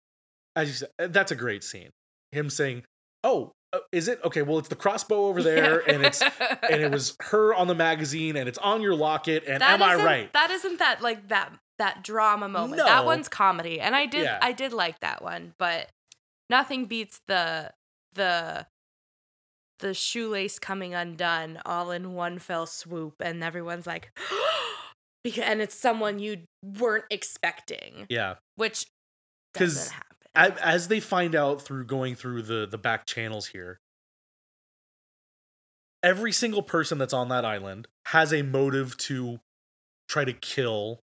[0.55, 1.89] as you said, that's a great scene.
[2.31, 2.83] Him saying,
[3.23, 4.41] "Oh, uh, is it okay?
[4.41, 8.35] Well, it's the crossbow over there, and it's and it was her on the magazine,
[8.35, 9.43] and it's on your locket.
[9.47, 10.33] And That am I right?
[10.33, 12.77] That isn't that like that that drama moment.
[12.77, 14.39] That one's comedy, and I did Yeah.
[14.41, 15.89] I did like that one, but
[16.49, 17.73] nothing beats the
[18.13, 18.67] the
[19.79, 24.11] the shoelace coming undone all in one fell swoop and everyone's like
[25.23, 28.35] because and it's someone you weren't expecting Yeah.
[28.57, 28.85] which
[29.55, 33.79] doesn't happen As they find out through going through the the back channels here,
[36.03, 39.39] every single person that's on that island has a motive to
[40.07, 40.99] try to kill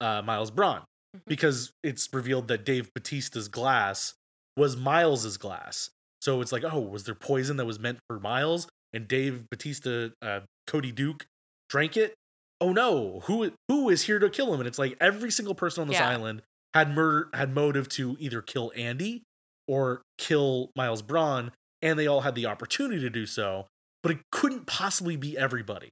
[0.00, 0.82] uh, Miles Bron
[1.16, 1.20] Mhm.
[1.26, 4.14] because it's revealed that Dave Bautista's glass
[4.56, 5.90] was Miles's glass.
[6.20, 10.12] So it's like, oh, was there poison that was meant for Miles and Dave Bautista,
[10.20, 11.26] uh, Cody Duke
[11.68, 12.14] drank it?
[12.60, 14.60] Oh no, who who is here to kill him?
[14.60, 16.08] And it's like every single person on this Yeah.
[16.10, 16.42] island
[16.74, 19.22] had murder had motive to either kill Andy
[19.68, 23.66] or kill Miles Braun, and they all had the opportunity to do so,
[24.02, 25.90] but it couldn't possibly be everybody.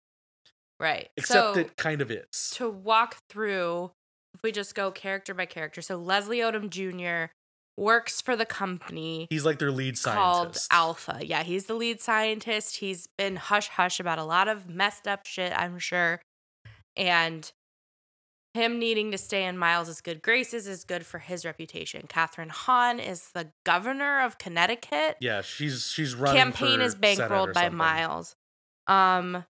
[0.78, 2.50] Right Except so it kind of is.
[2.54, 3.92] to walk through
[4.34, 7.32] if we just go character by character so leslie odom jr
[7.78, 10.68] works for the company He's like their lead scientist.
[10.70, 10.80] called.
[10.88, 11.18] Alpha.
[11.22, 12.78] Yeah, he's the lead scientist.
[12.78, 16.22] He's been hush hush about a lot of messed up shit, I'm sure.
[16.96, 17.50] And
[18.54, 22.06] him needing to stay in Miles's good graces is good for his reputation.
[22.08, 25.16] Kathryn Hahn is the governor of Connecticut.
[25.20, 26.36] Yeah, she's she's running.
[26.38, 27.68] Campaign is bankrolled by.
[27.68, 28.34] Miles.
[28.86, 29.44] Um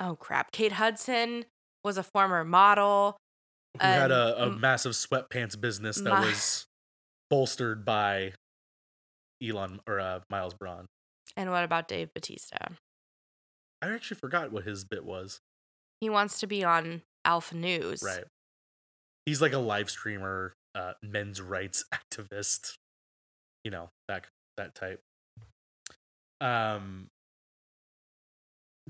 [0.00, 0.50] oh crap.
[0.52, 1.44] Kate Hudson
[1.84, 3.16] was a former model.
[3.80, 6.66] Who had and a, a m- massive sweatpants business that My- was
[7.28, 8.32] bolstered by
[9.42, 10.86] Elon or uh, Miles Bron.
[11.36, 12.72] And what about Dave Bautista?
[13.80, 15.38] I actually forgot what his bit was.
[16.00, 18.02] He wants to be on Alpha News.
[18.02, 18.24] Right.
[19.26, 22.74] He's like a live streamer, uh, men's rights activist.
[23.64, 25.00] You know that that type.
[26.40, 27.06] Um.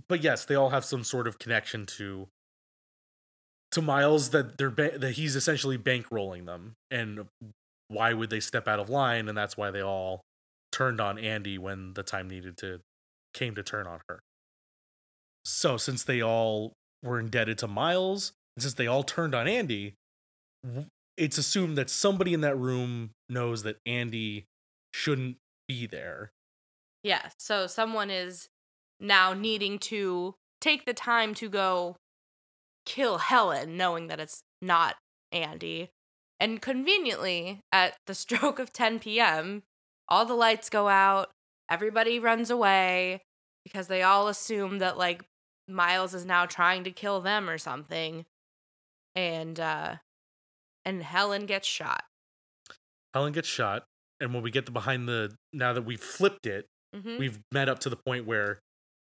[0.08, 2.28] But yes, they all have some sort of connection to
[3.72, 7.26] to Miles that they're ba- that he's essentially bankrolling them, and
[7.88, 9.28] why would they step out of line?
[9.28, 10.22] And that's why they all
[10.72, 12.80] turned on Andy when the time needed to
[13.34, 14.20] came to turn on her.
[15.44, 19.94] So since they all were indebted to Miles, and since they all turned on Andy,
[21.16, 24.46] it's assumed that somebody in that room knows that Andy
[24.92, 25.36] shouldn't
[25.68, 26.30] be there.
[27.02, 27.30] Yeah.
[27.38, 28.48] So someone is
[29.00, 31.96] now needing to take the time to go
[32.84, 34.96] kill Helen, knowing that it's not
[35.32, 35.90] Andy.
[36.38, 39.62] And conveniently, at the stroke of 10 p.m.,
[40.08, 41.30] all the lights go out,
[41.70, 43.22] everybody runs away
[43.64, 45.22] because they all assume that, like,
[45.68, 48.24] Miles is now trying to kill them or something.
[49.14, 49.96] And, uh,
[50.84, 52.04] and Helen gets shot.
[53.14, 53.84] Helen gets shot,
[54.20, 57.68] and when we get the behind the now that we've flipped it, hmm we've met
[57.68, 58.60] up to the point where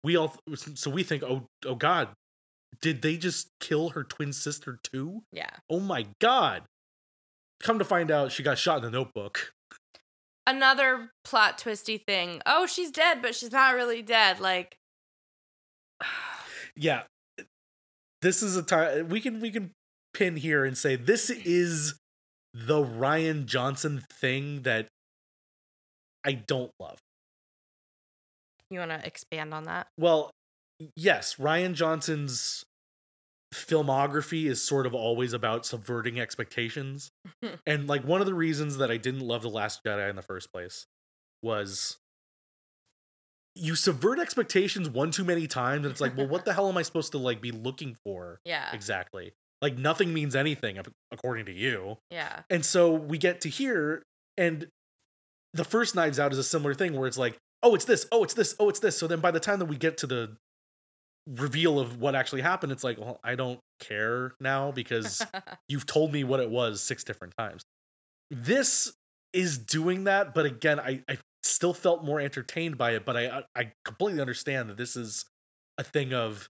[0.06, 2.08] we all so we think, oh oh god,
[2.80, 5.22] did they just kill her twin sister too?
[5.32, 5.50] Yeah.
[5.68, 6.62] Oh my god.
[7.62, 9.52] Come to find out she got shot in the notebook.
[10.46, 12.40] another plot twisty thing.
[12.46, 14.40] Oh, she's dead, but she's not really dead.
[14.40, 14.76] Like,
[16.76, 17.02] yeah
[18.22, 19.70] this is a time we can we can
[20.14, 21.94] pin here and say this is
[22.52, 24.88] the rian johnson thing that
[26.24, 26.98] i don't love
[28.70, 29.86] you want to expand on that?
[29.98, 30.30] well
[30.94, 32.64] yes rian johnson's
[33.54, 37.10] filmography is sort of always about subverting expectations
[37.66, 40.22] and like one of the reasons that i didn't love the last jedi in the
[40.22, 40.86] first place
[41.42, 41.96] was
[43.54, 46.76] you subvert expectations one too many times and it's like well what the hell am
[46.76, 48.68] i supposed to like be looking for Yeah.
[48.72, 50.78] exactly like nothing means anything
[51.10, 52.40] according to you Yeah.
[52.50, 54.02] and so we get to here
[54.36, 54.66] and
[55.54, 58.22] the first knives out is a similar thing where it's like oh it's this oh
[58.22, 58.96] it's this oh it's this.
[58.96, 60.36] So then by the time that we get to the
[61.26, 65.26] reveal of what actually happened it's like well i don't care now because
[65.68, 67.64] you've told me what it was six different times.
[68.30, 68.92] This
[69.32, 73.42] is doing that but again i i still felt more entertained by it but i
[73.56, 75.24] i completely understand that this is
[75.78, 76.48] a thing of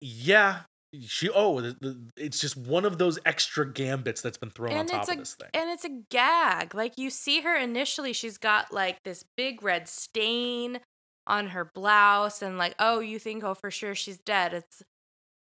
[0.00, 0.60] yeah
[1.02, 4.86] she oh the, the, it's just one of those extra gambits that's been thrown on
[4.86, 6.74] top it's of a this thing and it's a gag.
[6.74, 10.80] Like you see her initially, she's got like this big red stain
[11.26, 14.52] on her blouse, and like, oh, you think oh for sure she's dead.
[14.54, 14.82] It's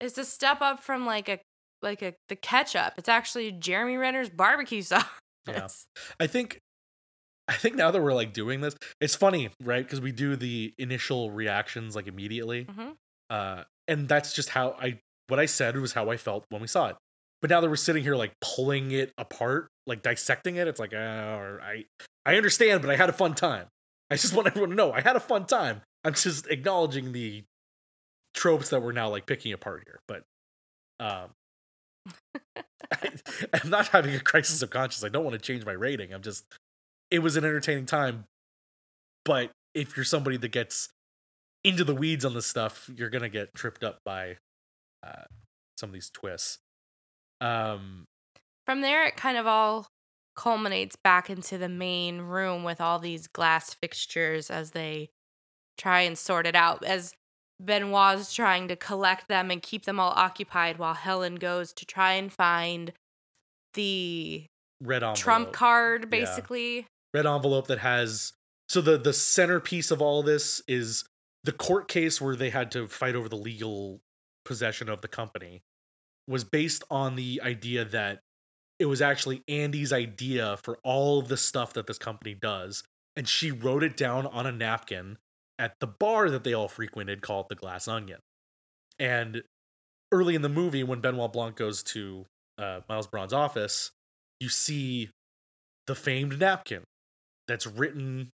[0.01, 1.38] it's a step up from like a
[1.83, 2.95] like a the ketchup.
[2.97, 5.05] It's actually Jeremy Renner's barbecue sauce.
[5.47, 5.69] Yeah.
[6.21, 6.59] I think
[7.49, 9.85] I think now that we're like doing this, it's funny, right?
[9.85, 12.65] Because we do the initial reactions like immediately.
[12.67, 12.93] Mhm.
[13.31, 16.68] Uh and that's just how I what I said was how I felt when we
[16.68, 16.96] saw it.
[17.40, 20.94] But now that we're sitting here like pulling it apart, like dissecting it, it's like,
[20.94, 21.85] uh, I
[22.24, 23.66] I understand, but I had a fun time.
[24.11, 25.82] I just want everyone to know I had a fun time.
[26.04, 27.44] I'm just acknowledging the
[28.35, 30.00] tropes that we're now like picking apart here.
[30.06, 30.22] But
[31.00, 31.30] um
[33.52, 35.04] I'm not having a crisis of conscience.
[35.04, 36.12] I don't want to change my rating.
[36.12, 36.44] I'm just,
[37.11, 38.24] it was an entertaining time.
[39.24, 40.88] But if you're somebody that gets
[41.64, 44.37] into the weeds on this stuff, you're gonna get tripped up by
[45.07, 45.25] uh,
[45.79, 46.59] some of these twists.
[47.41, 48.05] Um,
[48.67, 49.87] From there, it kind of all
[50.37, 55.11] culminates back into the main room with all these glass fixtures as they
[55.77, 56.85] try and sort it out.
[56.85, 57.12] As
[57.61, 62.12] Benoit's trying to collect them and keep them all occupied while Helen goes to try
[62.15, 62.93] and find
[63.75, 64.47] the
[64.81, 65.17] red envelope.
[65.19, 66.09] trump card, Yeah.
[66.11, 66.87] basically.
[67.15, 68.33] red envelope that has
[68.69, 71.05] so the the centerpiece of all this is
[71.45, 74.01] the court case where they had to fight over the legal
[74.44, 75.62] possession of the company
[76.28, 78.20] was based on the idea that
[78.78, 82.83] it was actually Andy's idea for all of the stuff that this company does
[83.16, 85.18] and she wrote it down on a napkin
[85.59, 88.20] at the bar that they all frequented called the Glass Onion.
[88.98, 89.42] And
[90.11, 92.26] early in the movie when Benoit Blanc goes to
[92.59, 93.90] uh, Miles Bron's office,
[94.40, 95.11] you see
[95.87, 96.85] the famed napkin
[97.48, 98.31] that's written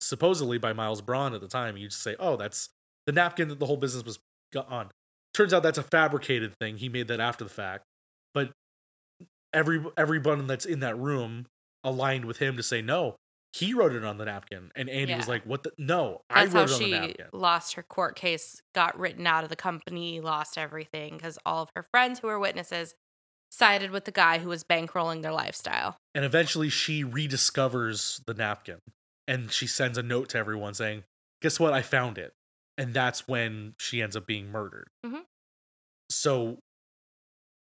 [0.00, 1.76] supposedly by Miles Bron at the time.
[1.76, 2.70] You just say, "Oh, that's
[3.06, 4.18] the napkin that the whole business was
[4.56, 4.90] on."
[5.36, 6.78] Turns out that's a fabricated thing.
[6.78, 7.84] He made that after the fact,
[8.32, 8.52] but
[9.52, 11.44] every everyone that's in that room
[11.84, 13.16] aligned with him to say, "No,
[13.52, 15.72] he wrote it on the napkin." And Andy was like, "What the?
[15.76, 19.26] No, That's I how wrote it on the napkin." lost her court case, got written
[19.26, 22.94] out of the company, lost everything because all of her friends who were witnesses
[23.50, 25.98] sided with the guy who was bankrolling their lifestyle.
[26.14, 28.78] And eventually, she rediscovers the napkin,
[29.28, 31.04] and she sends a note to everyone saying,
[31.42, 31.74] "Guess what?
[31.74, 32.32] I found it."
[32.78, 34.88] And that's when she ends up being murdered.
[35.04, 35.24] Mhm.
[36.10, 36.58] So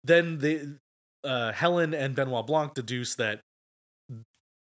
[0.04, 0.78] then the
[1.24, 3.40] uh, Helen and Benoit Blanc deduce that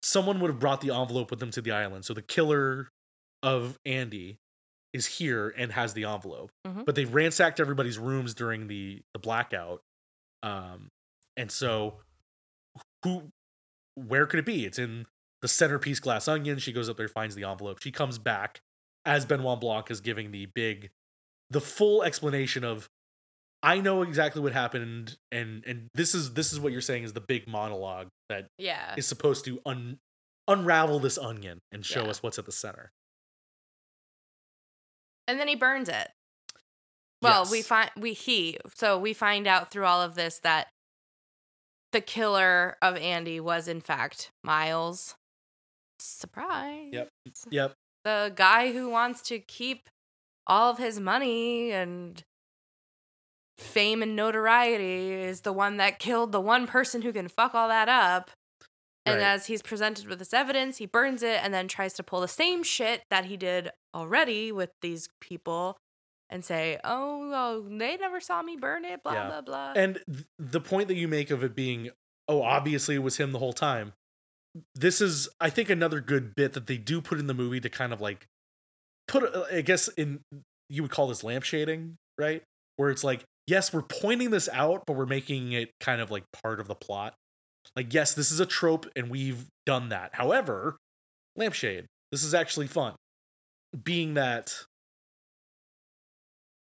[0.02, 2.04] someone would have brought the envelope with them to the island.
[2.04, 2.88] So the killer
[3.42, 4.38] of Andy
[4.92, 6.50] is here and has the envelope.
[6.66, 6.84] Mhm.
[6.84, 9.82] But they ransacked everybody's rooms during the the blackout.
[10.42, 10.88] Um,
[11.36, 12.00] and so
[13.04, 13.30] who
[13.94, 14.64] where could it be?
[14.64, 15.06] It's in
[15.42, 16.58] the centerpiece glass onion.
[16.58, 17.80] She goes up there, finds the envelope.
[17.82, 18.60] She comes back
[19.08, 20.90] as Benoit Blanc is giving the big,
[21.50, 22.88] the full explanation of,
[23.62, 27.12] I know exactly what happened, and and this is this is what you're saying is
[27.14, 28.94] the big monologue that Yeah.
[28.96, 29.98] is supposed to un,
[30.46, 32.10] unravel this onion and show Yeah.
[32.10, 32.92] us what's at the center.
[35.26, 36.08] and then he burns it.
[37.20, 40.68] Well, we find we he so we find out through all of this that
[41.92, 45.16] the killer of Andy was in fact Miles.
[45.98, 46.90] Surprise.
[46.92, 47.08] Yep.
[47.50, 47.74] Yep.
[48.08, 49.90] The guy who wants to keep
[50.46, 52.22] all of his money and
[53.58, 57.68] fame and notoriety is the one that killed the one person who can fuck all
[57.68, 58.30] that up.
[59.04, 59.26] And Right.
[59.26, 62.28] as he's presented with this evidence, he burns it and then tries to pull the
[62.28, 65.76] same shit that he did already with these people
[66.30, 69.26] and say, oh, oh they never saw me burn it, blah, Yeah.
[69.28, 69.72] blah, blah.
[69.76, 71.90] And th- the point that you make of it being,
[72.26, 73.92] oh, obviously it was him the whole time.
[74.74, 77.68] This is, I think, another good bit that they do put in the movie to
[77.68, 78.26] kind of like
[79.06, 80.20] put, uh, I guess, in
[80.68, 82.42] you would call this lamp shading, right?
[82.76, 86.24] Where it's like, yes, we're pointing this out, but we're making it kind of like
[86.42, 87.14] part of the plot.
[87.76, 90.14] Like, yes, this is a trope and we've done that.
[90.14, 90.76] However,
[91.36, 92.94] lampshade, this is actually fun.
[93.82, 94.54] Being that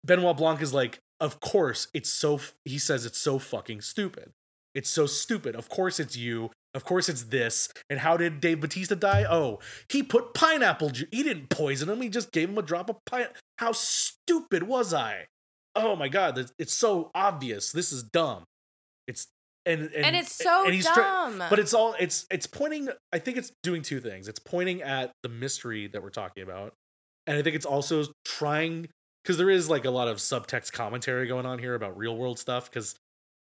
[0.03, 4.31] Benoit Blanc is like, of course, it's so, he says it's so fucking stupid.
[4.73, 5.55] It's so stupid.
[5.55, 6.51] Of course it's you.
[6.75, 7.69] Of course it's this.
[7.89, 9.25] And how did Dave Bautista die?
[9.27, 9.59] Oh,
[9.89, 11.07] he put pineapple juice.
[11.11, 12.01] He didn't poison him.
[12.01, 13.27] He just gave him a drop of pine.
[13.57, 15.27] How stupid was I?
[15.75, 17.71] Oh my god, it's so obvious.
[17.71, 18.43] This is dumb.
[19.07, 19.27] It's
[19.65, 21.43] and and, And it's so and dumb.
[21.49, 22.89] but it's all it's it's pointing.
[23.11, 24.27] I think it's doing two things.
[24.27, 26.73] It's pointing at the mystery that we're talking about,
[27.25, 28.87] and I think it's also trying
[29.23, 32.37] because there is like a lot of subtext commentary going on here about real world
[32.37, 32.95] stuff because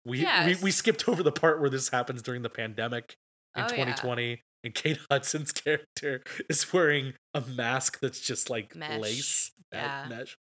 [0.04, 0.46] we, Yes.
[0.58, 3.16] we we skipped over the part where this happens during the pandemic
[3.56, 3.84] in Oh, yeah.
[3.84, 9.00] 2020 and Kate Hudson's character is wearing a mask that's just like Mesh.
[9.00, 10.06] lace Yeah.
[10.08, 10.36] mesh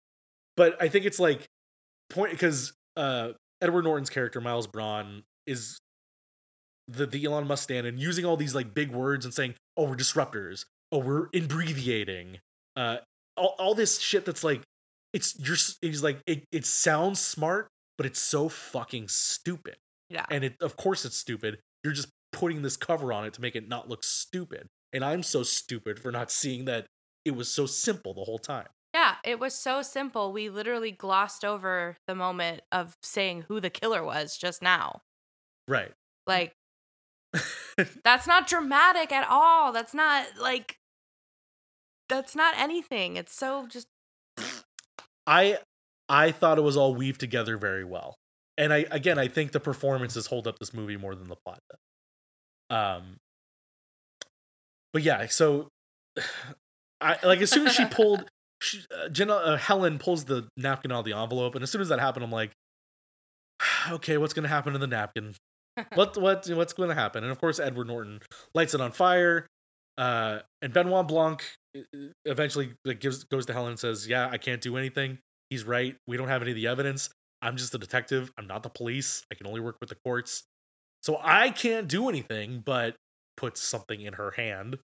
[0.56, 1.46] but I think it's like
[2.10, 5.78] point because uh Edward Norton's character Miles Bron is
[6.88, 9.84] the the Elon Musk stand and using all these like big words and saying oh
[9.88, 12.38] we're disruptors oh we're abbreviating
[12.76, 12.98] uh
[13.36, 14.62] all, all this shit that's like
[15.12, 19.76] it's you're he's like it, it sounds smart but it's so fucking stupid
[20.08, 20.26] yeah.
[20.30, 23.54] and it of course it's stupid you're just putting this cover on it to make
[23.54, 26.86] it not look stupid and i'm so stupid for not seeing that
[27.24, 30.32] it was so simple the whole time Yeah, it was so simple.
[30.32, 35.02] We literally glossed over the moment of saying who the killer was just now.
[35.66, 35.92] right
[36.26, 36.52] Like,
[38.04, 39.72] that's not dramatic at all.
[39.72, 40.78] That's not like,
[42.08, 43.16] that's not anything.
[43.16, 43.88] It's so just,
[45.26, 45.58] i
[46.08, 48.14] i thought it was all weaved together very well
[48.56, 51.58] and I again I think the performances hold up this movie more than the plot
[51.70, 52.78] does.
[52.78, 53.16] Um,
[54.92, 55.68] but yeah, so
[57.00, 58.24] I like as soon as she pulled,
[58.60, 61.80] she, uh, Jenna uh, Helen pulls the napkin out of the envelope, and as soon
[61.80, 62.52] as that happened, I'm like,
[63.90, 65.34] okay, what's gonna happen to the napkin?
[65.94, 67.24] what what what's going to happen?
[67.24, 68.20] And of course, Edward Norton
[68.54, 69.46] lights it on fire.
[69.96, 71.44] Uh, and Benoit Blanc
[71.76, 71.80] uh,
[72.24, 75.18] eventually like, gives goes to Helen and says, "Yeah, I can't do anything.
[75.54, 75.94] He's right.
[76.08, 77.10] We don't have any of the evidence.
[77.40, 78.32] I'm just a detective.
[78.36, 79.22] I'm not the police.
[79.30, 80.42] I can only work with the courts.
[81.00, 82.96] So I can't do anything." But
[83.36, 84.78] puts something in her hand.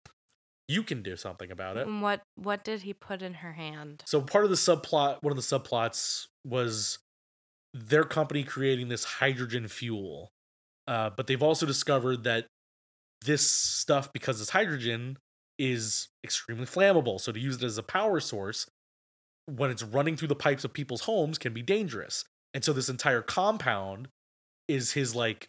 [0.68, 1.88] You can do something about it.
[1.88, 4.04] What what did he put in her hand?
[4.06, 7.00] So part of the subplot, one of the subplots was
[7.74, 10.30] their company creating this hydrogen fuel.
[10.86, 12.46] Uh, but they've also discovered that
[13.24, 15.18] this stuff, because it's hydrogen,
[15.58, 17.20] is extremely flammable.
[17.20, 18.66] So to use it as a power source,
[19.56, 22.24] when it's running through the pipes of people's homes, can be dangerous.
[22.54, 24.08] And so this entire compound
[24.68, 25.48] is his like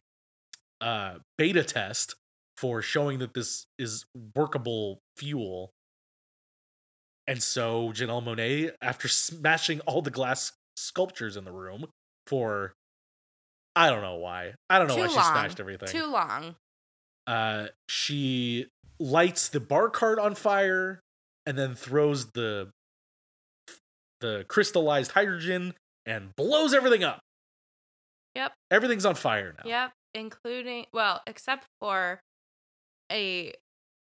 [0.82, 2.16] uh, beta test
[2.58, 5.72] for showing that this is workable fuel.
[7.28, 11.86] And so Janelle Monae, after smashing all the glass sculptures in the room
[12.28, 12.74] for
[13.76, 14.54] I don't know why.
[14.70, 15.88] I don't know Too why she smashed everything.
[15.90, 16.56] Too long.
[17.28, 18.68] uh she
[19.00, 21.00] lights the bar cart on fire
[21.46, 22.70] and then throws the
[24.22, 25.74] the crystallized hydrogen
[26.06, 27.20] and blows everything up.
[28.36, 28.54] Yep.
[28.72, 29.70] Everything's on fire now.
[29.70, 29.92] Yep.
[30.14, 32.22] Including well, except for
[33.12, 33.54] a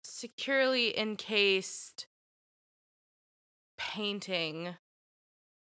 [0.03, 2.07] securely encased
[3.77, 4.75] painting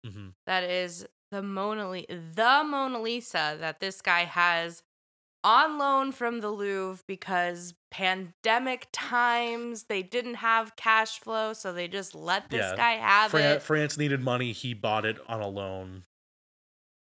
[0.06, 0.34] Mhm.
[0.46, 4.84] that is the Mona Lisa, the Mona Lisa that this guy has
[5.46, 11.88] on loan from the Louvre because pandemic times they didn't have cash flow, so they
[11.88, 12.76] just let this Yeah.
[12.76, 13.62] guy have Fran- it.
[13.62, 14.52] France needed money.
[14.52, 16.04] He bought it on a loan.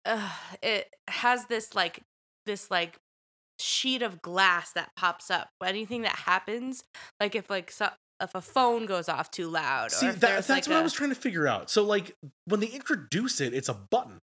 [0.05, 0.32] Ugh,
[0.62, 2.03] it has this like
[2.45, 2.99] this like
[3.61, 5.51] sheet of glass that pops up.
[5.64, 6.82] Anything that happens,
[7.20, 7.90] like if like so,
[8.20, 10.93] if a phone goes off too loud, See, that, that's like what I a- was
[10.93, 11.70] trying to figure out.
[11.70, 12.16] So, like,
[12.47, 14.18] when they introduce it, it's a button.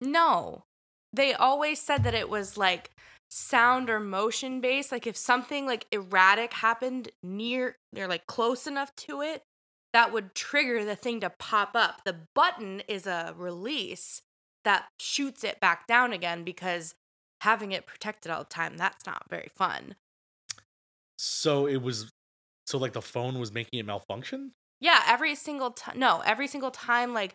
[0.00, 0.64] No.
[1.12, 2.90] They always said that it was like
[3.28, 4.92] sound or motion based.
[4.92, 9.42] Like if something like erratic happened near or like close enough to it,
[9.92, 12.02] that would trigger the thing to pop up.
[12.04, 14.22] The button is a release
[14.64, 16.94] that shoots it back down again because
[17.40, 19.94] having it protected all the time, that's not very fun.
[21.18, 22.10] So it was,
[22.66, 24.52] so like the phone was making it malfunction.
[24.80, 25.98] Yeah, every single time.
[25.98, 27.34] No, every single time, like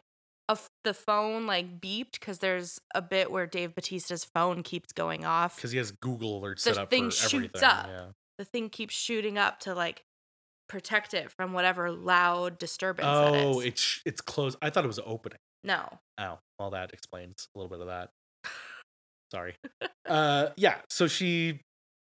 [0.53, 5.25] f- the phone like beeped because there's a bit where Dave Bautista's phone keeps going
[5.25, 5.55] off.
[5.55, 7.63] because he has Google alerts The set up thing for shoots everything.
[7.63, 7.87] up.
[7.87, 8.05] Yeah.
[8.37, 10.03] The thing keeps shooting up to like
[10.69, 13.07] protect it from whatever loud disturbance.
[13.09, 13.65] Oh, is.
[13.67, 14.57] it's it's closed.
[14.61, 15.37] I thought it was opening.
[15.63, 15.99] no.
[16.17, 18.09] Oh, well, that explains a little bit of that.
[19.31, 19.55] Sorry.
[20.07, 20.75] uh, yeah.
[20.89, 21.61] So she,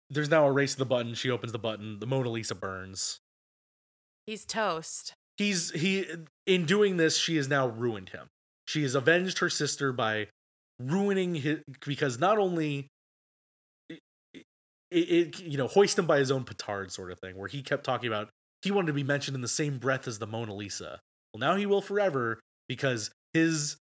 [0.09, 1.13] there's now a race to the button.
[1.13, 1.99] She opens the button.
[1.99, 3.19] The Mona Lisa burns.
[4.25, 5.13] He's toast.
[5.37, 6.05] He's he.
[6.45, 8.27] In doing this, she has now ruined him.
[8.67, 10.27] She has avenged her sister by
[10.79, 12.87] ruining his because not only
[13.89, 13.99] it,
[14.91, 17.83] it, you know hoist him by his own petard sort of thing where he kept
[17.83, 18.29] talking about
[18.61, 20.99] he wanted to be mentioned in the same breath as the Mona Lisa.
[21.33, 23.77] Well, now he will forever because his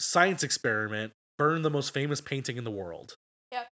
[0.00, 3.14] science experiment burned the most famous painting in the world.
[3.52, 3.68] Yep.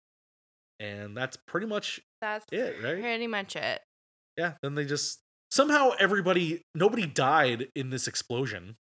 [0.79, 3.01] And that's pretty much That's it, right?
[3.01, 3.81] pretty much it.
[4.37, 4.53] Yeah.
[4.63, 5.19] Then they just
[5.51, 8.77] somehow everybody nobody died in this explosion.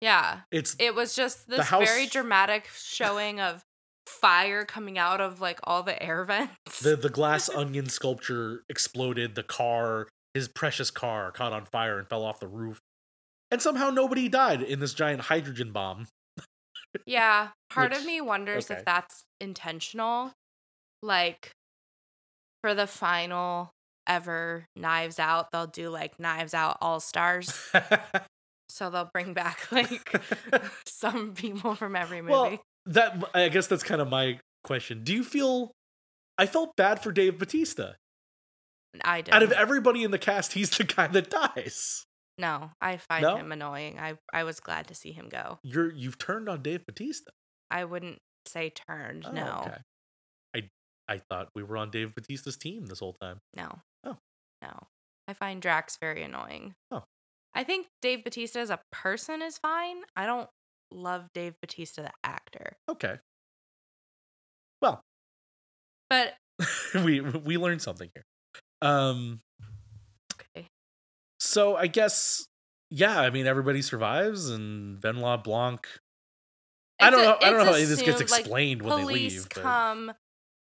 [0.00, 0.40] Yeah.
[0.50, 3.62] It's It was just this house- very dramatic showing of
[4.06, 6.80] fire coming out of like all the air vents.
[6.80, 9.34] the the glass onion sculpture exploded.
[9.34, 12.80] The car, his precious car, caught on fire and fell off the roof.
[13.50, 16.06] And somehow nobody died in this giant hydrogen bomb.
[17.06, 18.78] Yeah, part of me wonders okay.
[18.78, 20.32] if that's intentional.
[21.02, 21.50] Like
[22.62, 23.70] for the final
[24.06, 27.52] ever Knives Out, they'll do like Knives Out All Stars.
[28.68, 30.22] so they'll bring back like
[30.86, 32.32] some people from every movie.
[32.32, 35.02] well, that I guess that's kind of my question.
[35.04, 35.72] Do you feel?
[36.38, 37.96] I felt bad for Dave Bautista.
[39.04, 39.34] I did.
[39.34, 42.04] Out of everybody in the cast, he's the guy that dies.
[42.38, 43.36] no, I find No?
[43.36, 43.98] him annoying.
[43.98, 45.58] I I was glad to see him go.
[45.62, 47.30] You're you've turned on Dave Bautista.
[47.70, 49.26] I wouldn't say turned.
[49.28, 49.76] Oh, no, okay.
[50.56, 50.62] I
[51.14, 53.38] I thought we were on Dave Bautista's team this whole time.
[53.54, 53.78] no.
[54.62, 54.86] No.
[55.28, 56.74] I find Drax very annoying.
[56.90, 57.04] Oh.
[57.54, 60.02] I think Dave Bautista as a person is fine.
[60.16, 60.48] I don't
[60.92, 62.76] love Dave Bautista the actor.
[62.88, 63.16] Okay.
[64.82, 65.02] Well,
[66.08, 66.34] But
[66.94, 68.24] we we learned something here.
[68.82, 69.40] Um
[70.34, 70.66] okay.
[71.38, 72.46] so I guess
[72.90, 75.86] yeah, I mean everybody survives and Benoit Blanc
[77.00, 77.36] I don't It's know.
[77.40, 79.48] I don't know how it's any of this gets assumed, like, explained when they leave.
[79.54, 80.12] but come.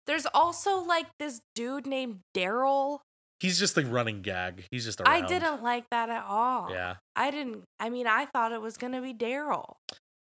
[0.06, 3.00] There's also like this dude named Daryl.
[3.40, 4.64] He's just the running gag.
[4.70, 5.08] He's just around.
[5.24, 6.70] I didn't like that at all.
[6.70, 6.96] Yeah.
[7.16, 7.64] I didn't.
[7.80, 9.74] I mean, I thought it was gonna be Daryl.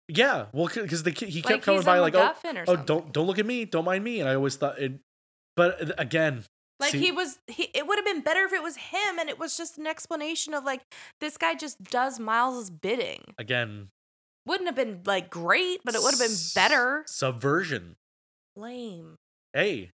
[0.08, 0.46] Yeah.
[0.52, 2.32] Well, because he kept Like coming by like, oh,
[2.66, 4.98] oh, don't don't look at me, don't mind me, and I always thought it.
[5.56, 6.44] But uh, again,
[6.80, 7.38] Like see- he was.
[7.46, 7.64] He.
[7.74, 10.54] It would have been better if it was him, and it was just an explanation
[10.54, 10.80] of like
[11.20, 13.20] this guy just does Miles's bidding.
[13.38, 13.88] again,
[14.46, 17.04] Wouldn't have been like great, but it would have been better.
[17.06, 17.94] Subversion.
[18.56, 19.16] Lame.
[19.52, 19.90] Hey,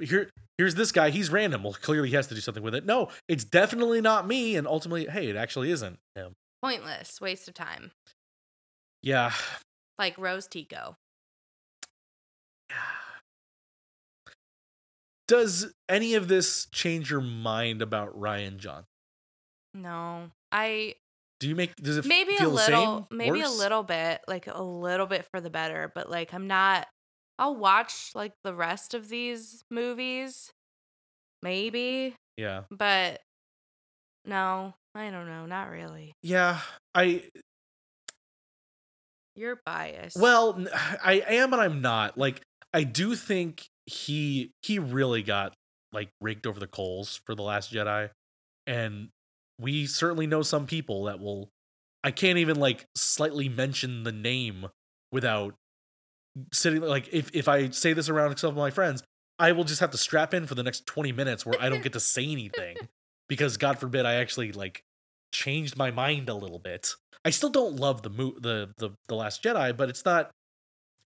[0.00, 1.10] here here's this guy.
[1.10, 1.62] He's random.
[1.62, 2.84] Well, clearly he has to do something with it.
[2.86, 4.56] No, it's definitely not me.
[4.56, 6.34] And ultimately, hey, it actually isn't him.
[6.62, 7.20] Pointless.
[7.20, 7.92] Waste of time.
[9.02, 9.32] Yeah.
[9.98, 10.96] Like Rose Tico.
[15.28, 18.84] Does any of this change your mind about Ryan John?
[19.72, 20.94] No, I
[21.40, 25.06] Do you make does it maybe a little, maybe a little bit, like a little
[25.06, 25.90] bit for the better.
[25.94, 26.86] But like, I'm not.
[27.38, 30.50] I'll watch like the rest of these movies,
[31.42, 32.62] maybe, Yeah.
[32.70, 33.20] but
[34.24, 36.12] no, I don't know, not really.
[36.22, 36.60] Yeah.
[36.94, 37.24] I
[39.36, 40.16] You're biased.
[40.18, 40.64] well,
[41.04, 42.16] I am and I'm not.
[42.16, 45.52] Like I do think he he really got
[45.92, 48.10] like raked over the coals for the last Jedi
[48.66, 49.08] and
[49.60, 51.48] we certainly know some people that will
[52.02, 54.66] I can't even like slightly mention the name
[55.12, 55.54] without
[56.52, 59.02] sitting like if if I say this around some of my friends,
[59.38, 61.82] I will just have to strap in for the next 20 minutes where I don't
[61.82, 62.76] get to say anything
[63.28, 64.82] because god forbid I actually like
[65.32, 66.94] changed my mind a little bit.
[67.24, 70.30] I still don't love the mo- the the the last Jedi, but it's not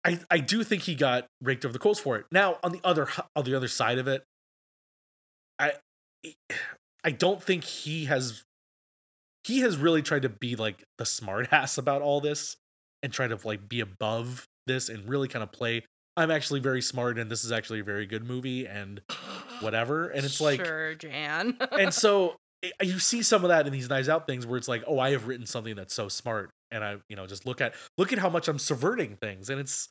[0.05, 2.25] I I do think he got raked over the coals for it.
[2.32, 4.23] Now, on the other on the other side of it,
[5.59, 5.73] I
[7.03, 8.43] I don't think he has
[9.43, 12.57] he has really tried to be like the smart ass about all this
[13.03, 15.84] and try to like be above this and really kind of play
[16.15, 19.01] I'm actually very smart and this is actually a very good movie and
[19.61, 21.57] whatever and it's like sure, Jan.
[21.78, 24.68] and so i- you see some of that in these Knives Out things where it's
[24.68, 27.61] like, oh, I have written something that's so smart, and I, you know, just look
[27.61, 29.89] at look at how much I'm subverting things, and it's.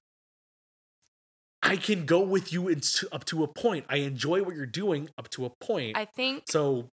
[1.62, 3.86] I can go with you into, up to a point.
[3.88, 5.96] I enjoy what you're doing up to a point.
[5.96, 6.88] I think so,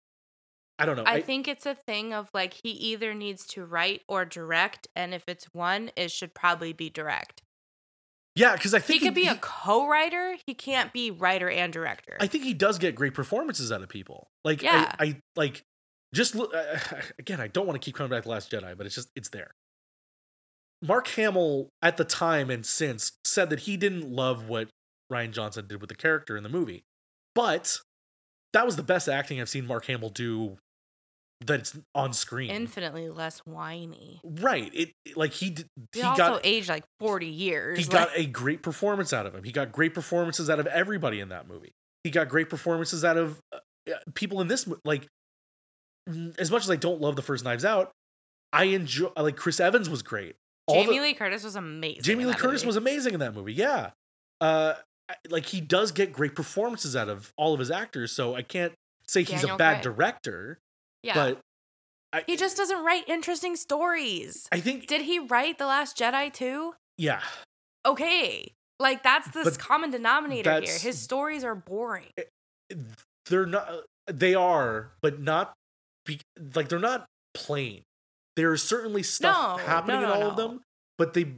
[0.79, 1.05] I don't know.
[1.07, 5.15] I think it's a thing of like he either needs to write or direct, and
[5.15, 7.43] if it's one, it should probably be direct.
[8.39, 10.37] Yeah, because I think He could be a co-writer.
[10.47, 12.17] He can't be writer and director.
[12.21, 14.29] I think he does get great performances out of people.
[14.45, 14.93] Like, Yeah.
[14.99, 15.65] I, I like
[16.15, 16.79] just look uh,
[17.19, 17.41] again.
[17.41, 19.51] I don't want to keep coming back to Last Jedi, but it's just it's there.
[20.81, 24.69] Mark Hamill at the time and since said that he didn't love what
[25.13, 26.85] Rian Johnson did with the character in the movie,
[27.35, 27.81] but
[28.53, 30.59] that was the best acting I've seen Mark Hamill do.
[31.41, 34.21] That's on screen, Infinitely less whiny.
[34.25, 34.71] right?
[34.75, 35.55] It like he
[35.93, 37.79] He, he also got aged like forty years.
[37.79, 39.45] he like- got a great performance out of him.
[39.45, 41.71] He got great performances out of everybody in that movie.
[42.03, 43.59] He got great performances out of uh,
[43.89, 45.07] uh, people in this like
[46.39, 47.91] as much as I don't love the first Knives Out,
[48.53, 50.35] I enjoy like Chris Evans was great.
[50.67, 52.03] All Jamie the- Lee Curtis was amazing.
[52.03, 52.67] Jamie Lee Curtis movie.
[52.67, 53.53] was amazing in that movie.
[53.55, 53.91] Yeah.
[54.41, 54.75] Uh
[55.31, 58.73] like he does get great performances out of all of his actors, so I can't
[59.07, 59.95] say he's a bad Craig.
[59.95, 60.59] director,
[61.03, 61.41] Yeah, but
[62.13, 64.49] I, he just doesn't write interesting stories.
[64.53, 66.75] I think Did he write The Last Jedi too?
[66.97, 67.21] yeah.
[67.87, 70.79] Okay, like that's the But common denominator here.
[70.79, 72.07] His stories are boring.
[72.19, 72.75] Eh,
[73.27, 75.53] they're not uh, they are but not
[76.05, 76.21] be,
[76.55, 77.83] like they're not plain
[78.37, 80.61] there's certainly stuff No, happening no, in no, all of them
[80.97, 81.33] but they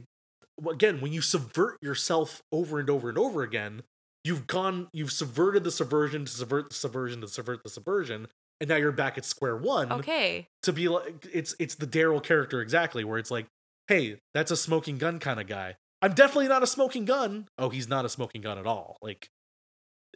[0.69, 3.83] again when you subvert yourself over and over and over again
[4.23, 8.27] you've gone you've subverted the subversion to subvert the subversion to subvert the subversion
[8.61, 12.23] and now you're back at square one Okay, to be like it's it's the daryl
[12.23, 13.47] character exactly where it's like
[13.89, 15.75] hey that's a smoking gun kind of guy.
[16.01, 17.47] I'm definitely not a smoking gun.
[17.57, 18.97] Oh he's not a smoking gun at all.
[19.01, 19.27] Like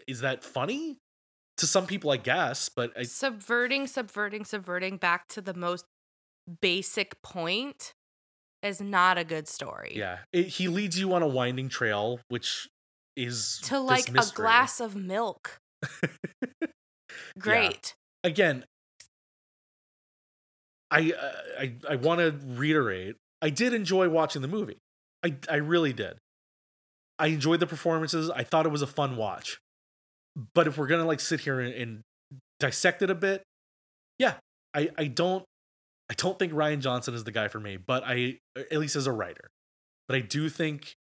[0.07, 0.97] is that funny?
[1.59, 5.85] To some people i guess but I, subverting, subverting, subverting back to the most
[6.61, 7.93] basic point
[8.61, 9.93] is not a good story.
[9.95, 10.17] yeah.
[10.33, 12.67] It, he leads you on a winding trail which
[13.15, 15.59] is To like a glass of milk.
[17.39, 17.95] Great.
[18.25, 18.65] Again
[20.91, 24.77] i uh, i i want to reiterate i did enjoy watching the movie.
[25.23, 26.17] I i really did.
[27.17, 28.29] I enjoyed the performances.
[28.29, 29.59] I thought it was a fun watch.
[30.53, 32.01] But if we're gonna like sit here and, and
[32.59, 33.43] dissect it a bit
[34.17, 34.35] yeah
[34.73, 35.43] i i don't
[36.09, 38.37] i don't think rian johnson is the guy for me but i
[38.71, 39.49] at least as a writer.
[40.07, 40.93] But i do think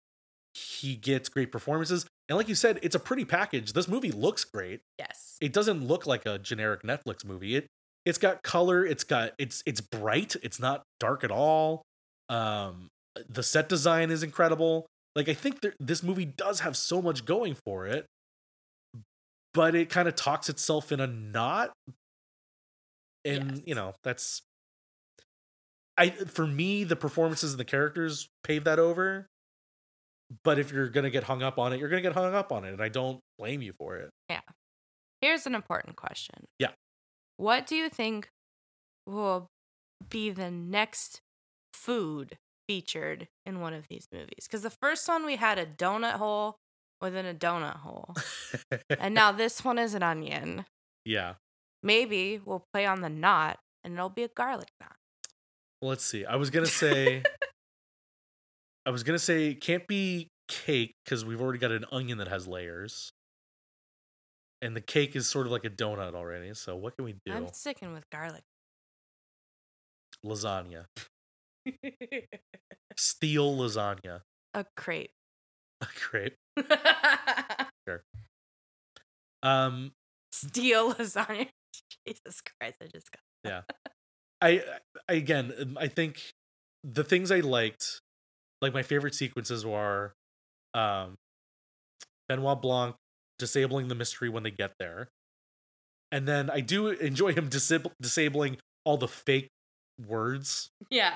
[0.53, 4.43] he gets great performances and like you said it's a pretty package this movie looks
[4.43, 5.37] great Yes.
[5.41, 7.55] it doesn't look like a generic Netflix movie.
[7.55, 7.67] It
[8.05, 11.81] it's got color, it's got it's it's bright, it's not dark at all.
[12.29, 12.87] Um
[13.29, 14.85] The set design is incredible.
[15.15, 18.05] Like I think there, this movie does have so much going for it,
[19.53, 21.71] but it kind of talks itself in a knot.
[23.23, 23.61] And Yes.
[23.65, 24.41] you know that's.
[25.97, 29.27] I for me the performances and the characters pave that over.
[30.43, 32.65] But if you're gonna get hung up on it, you're gonna get hung up on
[32.65, 34.09] it, and I don't blame you for it.
[34.29, 34.41] Yeah.
[35.21, 36.45] Here's an important question.
[36.59, 36.71] Yeah.
[37.37, 38.29] What do you think
[39.07, 39.47] will
[40.09, 41.21] be the next
[41.73, 44.45] food featured in one of these movies?
[44.47, 46.57] Because the first one we had a donut hole
[47.01, 48.15] within a donut hole.
[48.99, 50.65] and now this one is an onion.
[51.03, 51.35] yeah.
[51.83, 54.95] Maybe we'll play on the knot and it'll be a garlic knot.
[55.83, 56.25] Let's see.
[56.25, 57.21] I was gonna say,
[58.85, 62.27] I was gonna say it can't be cake because we've already got an onion that
[62.27, 63.11] has layers,
[64.61, 66.53] and the cake is sort of like a donut already.
[66.53, 67.33] So what can we do?
[67.33, 68.43] I'm sticking with garlic.
[70.25, 70.85] Lasagna,
[72.97, 74.21] steel lasagna,
[74.53, 75.11] a crepe.
[76.09, 76.33] great.
[79.43, 79.91] Um,
[80.31, 81.49] Steel lasagna.
[82.07, 83.61] Jesus Christ, I just got yeah.
[84.41, 84.63] I,
[85.07, 86.33] I again, um, I think
[86.83, 88.01] the things I liked,
[88.65, 90.13] like my favorite sequences were,
[90.73, 91.15] um,
[92.27, 92.95] Benoit Blanc
[93.37, 95.09] disabling the mystery when they get there,
[96.11, 99.49] and then I do enjoy him disab- disabling all the fake
[100.07, 100.69] words.
[100.89, 101.13] Yeah.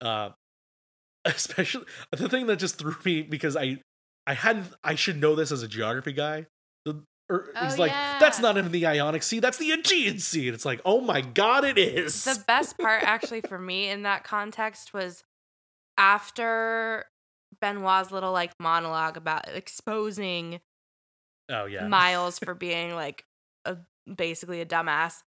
[0.00, 0.30] Uh,
[1.24, 3.78] especially the thing that just threw me because I,
[4.26, 4.66] I hadn't.
[4.84, 6.46] I should know this as a geography guy.
[6.84, 9.40] The, or Oh, he's like, that's not in the Ionic Sea.
[9.40, 10.48] That's the Aegean Sea.
[10.48, 12.24] And it's like, oh my god, it is.
[12.24, 15.24] The best part actually for me in that context was
[15.98, 17.04] after
[17.60, 20.60] Benoit's little like monologue about exposing
[21.50, 21.86] oh yeah.
[21.86, 23.24] Miles for being like
[23.64, 23.76] a
[24.12, 25.22] basically a dumbass.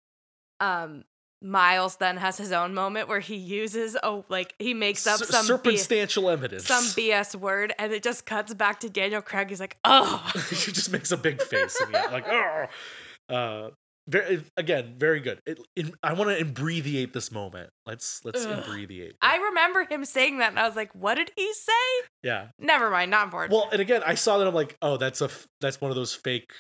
[0.60, 1.04] Um
[1.44, 5.44] Miles then has his own moment where he uses oh like he makes up some
[5.44, 6.66] B- circumstantial evidence.
[6.68, 9.50] some BS word and it just cuts back to Daniel Craig.
[9.50, 12.66] He's like, oh she just makes a big face and yeah, like oh.
[13.34, 13.70] Uh,
[14.08, 15.40] very again, very good.
[15.46, 17.70] It, it, I want to imbreviate this moment.
[17.86, 18.58] Let's let's Ugh.
[18.64, 19.14] imbreviate.
[19.22, 22.08] I remember him saying that and I was like, what did he say?
[22.24, 22.48] yeah.
[22.60, 24.48] Never mind, not important Well, and again, I saw that.
[24.48, 26.52] I'm like, oh, that's a f- that's one of those fake,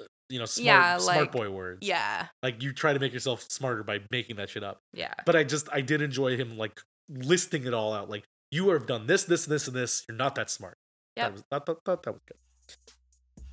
[0.00, 1.86] uh, you know, smart Yeah, smart boy words.
[1.86, 4.78] yeah, Like you try to make yourself smarter by making that shit up.
[4.92, 5.14] yeah.
[5.26, 8.08] But I just I did enjoy him like listing it all out.
[8.08, 10.04] Like you have done this, this, this, and this.
[10.08, 10.76] You're not that smart.
[11.16, 12.38] That was that, that, that, that was good.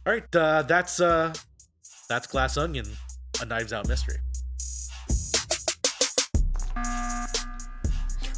[0.05, 1.33] All right, uh, that's uh,
[2.09, 2.87] that's Glass Onion,
[3.39, 4.17] a Knives Out mystery.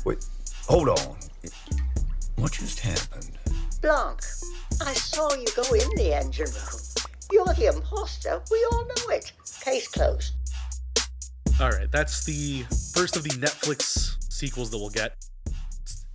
[0.05, 0.17] Wait,
[0.67, 1.17] hold on.
[2.36, 3.32] What just happened?
[3.82, 4.22] Blanc,
[4.82, 6.82] I saw you go in the engine room.
[7.32, 8.41] You're the imposter.
[8.51, 9.32] We all know it.
[9.61, 10.34] Case closed.
[11.59, 12.63] All right, that's the
[12.93, 15.15] first of the Netflix sequels that we'll get.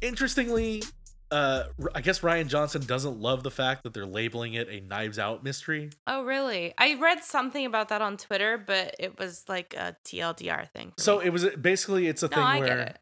[0.03, 0.83] Interestingly,
[1.31, 1.65] uh,
[1.95, 5.43] I guess Rian Johnson doesn't love the fact that they're labeling it a Knives Out
[5.43, 5.91] mystery.
[6.07, 6.73] Oh, really?
[6.79, 10.93] I read something about that on Twitter, but it was like a TLDR thing.
[10.99, 11.27] So me.
[11.27, 12.95] it was basically it's a no, thing I where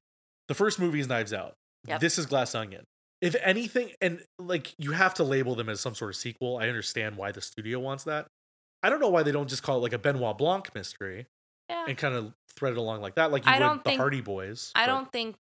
[0.48, 1.54] the first movie is Knives Out.
[1.86, 2.00] Yep.
[2.00, 2.84] This is Glass Onion.
[3.20, 6.58] If anything, and like you have to label them as some sort of sequel.
[6.58, 8.26] I understand why the studio wants that.
[8.82, 11.26] I don't know why they don't just call it like a Benoit Blanc mystery
[11.70, 11.86] Yeah.
[11.88, 13.98] and kind of thread it along like that, like you I would don't the think-
[14.00, 14.72] Hardy Boys.
[14.74, 15.36] I but don't think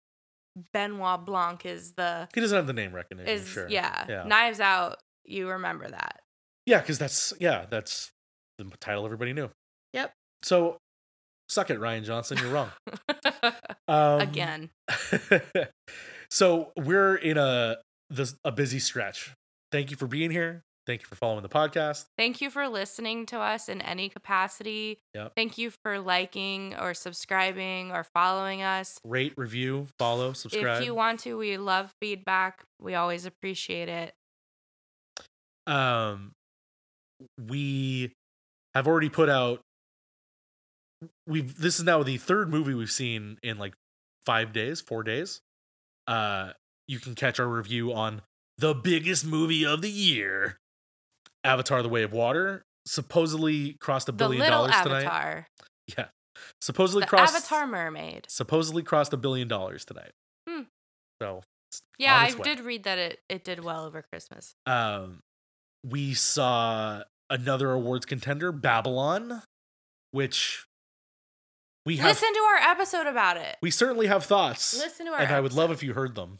[0.72, 3.32] Benoit Blanc is the He doesn't have the name recognition.
[3.32, 3.68] is sure.
[3.68, 4.04] yeah.
[4.08, 4.22] Yeah.
[4.24, 4.98] Knives Out.
[5.24, 6.20] You remember that?
[6.66, 8.10] Yeah, because that's yeah, that's
[8.58, 9.50] the title everybody knew.
[9.92, 10.12] Yep.
[10.42, 10.78] So,
[11.48, 12.38] suck it, Rian Johnson.
[12.38, 12.70] You're wrong.
[13.88, 14.70] Um, Again.
[16.30, 17.76] so we're in a
[18.10, 19.34] this a busy stretch.
[19.70, 20.62] Thank you for being here.
[20.84, 22.06] Thank you for following the podcast.
[22.18, 24.98] Thank you for listening to us in any capacity.
[25.14, 25.32] Yep.
[25.36, 28.98] Thank you for liking or subscribing or following us.
[29.04, 30.80] Rate, review, follow, subscribe.
[30.80, 32.64] If you want to, we love feedback.
[32.80, 34.14] We always appreciate it.
[35.66, 36.32] um,
[37.48, 38.12] we
[38.74, 39.60] have already put out.
[41.26, 43.74] We've this is now the third movie we've seen in like
[44.26, 45.40] five days, four days.
[46.08, 46.52] Uh,
[46.88, 48.22] you can catch our review on
[48.58, 50.58] the biggest movie of the year,
[51.44, 52.62] Avatar: The Way of Water.
[52.86, 55.04] Supposedly crossed a billion dollars tonight.
[55.04, 55.46] avatar.
[55.98, 56.06] Yeah,
[56.60, 58.26] supposedly The crossed Avatar mermaid.
[58.28, 60.12] supposedly crossed a billion dollars tonight.
[60.48, 60.62] Hmm.
[61.20, 61.42] So
[61.98, 62.42] Yeah, I way.
[62.42, 64.54] did read that it, it did well over Christmas.
[64.66, 65.20] Um,
[65.84, 69.42] we saw another awards contender, Babylon,
[70.12, 70.64] which
[71.84, 72.08] we have.
[72.10, 73.56] Listen to our episode about it.
[73.62, 76.38] We certainly have thoughts, Listen to our and I would love if you heard them.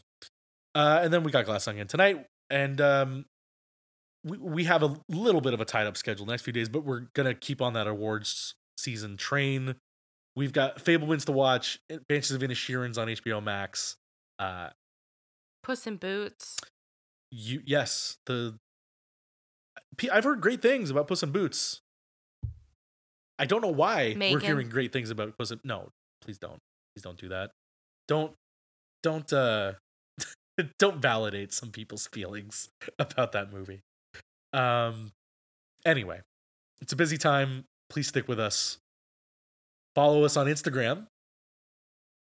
[0.75, 3.25] Uh, and then we got Glass Onion tonight, and um,
[4.23, 6.83] we we have a little bit of a tied up schedule next few days, but
[6.83, 9.75] we're gonna keep on that awards season train.
[10.35, 13.97] We've got Fabelmans to watch, Banshees of Inisherin on HBO Max.
[14.39, 14.69] Uh,
[15.63, 16.57] Puss in Boots.
[17.31, 18.57] You yes, the
[20.11, 21.81] I've heard great things about Puss in Boots.
[23.39, 25.89] I don't know why we're hearing great things about Puss in No,
[26.21, 26.59] please don't.
[26.95, 27.51] Please don't do that.
[28.07, 28.33] Don't
[29.01, 29.73] don't uh
[30.79, 32.69] don't validate some people's feelings
[32.99, 33.81] about that movie.
[34.53, 35.11] Um
[35.85, 36.21] anyway,
[36.81, 37.65] it's a busy time.
[37.89, 38.77] Please stick with us.
[39.95, 41.07] Follow us on Instagram.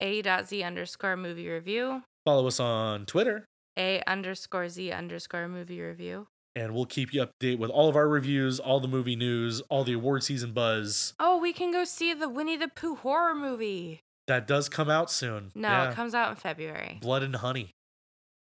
[0.02, 2.04] A.Z underscore movie review.
[2.26, 3.46] Follow us on Twitter.
[3.78, 6.28] A underscore Z underscore movie review.
[6.56, 9.16] And we'll keep you up to date with all of our reviews, all the movie
[9.16, 11.14] news, all the award season buzz.
[11.20, 14.02] Oh, we can go see the Winnie the Pooh horror movie.
[14.28, 15.52] That does come out soon.
[15.56, 15.92] No, Yeah.
[15.92, 16.98] it comes out in February.
[17.02, 17.72] Blood and Honey.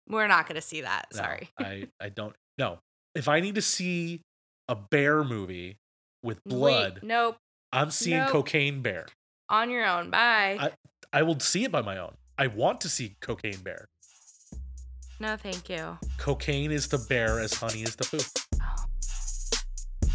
[0.07, 1.07] We're not going to see that.
[1.13, 1.49] No, Sorry.
[1.59, 2.33] I, I don't.
[2.57, 2.79] No.
[3.17, 4.21] If I need to see
[4.67, 5.79] a bear movie
[6.21, 7.37] with Wait, blood, nope.
[7.73, 8.29] I'm seeing nope.
[8.29, 9.07] Cocaine Bear.
[9.49, 10.11] On your own.
[10.11, 10.57] Bye.
[10.59, 10.71] I,
[11.11, 12.13] I will see it by my own.
[12.37, 13.87] I want to see Cocaine Bear.
[15.19, 15.97] no, thank you.
[16.19, 18.19] Cocaine is the bear as honey is the poo.
[18.61, 18.83] Oh.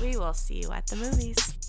[0.01, 1.62] We will see you at the movies.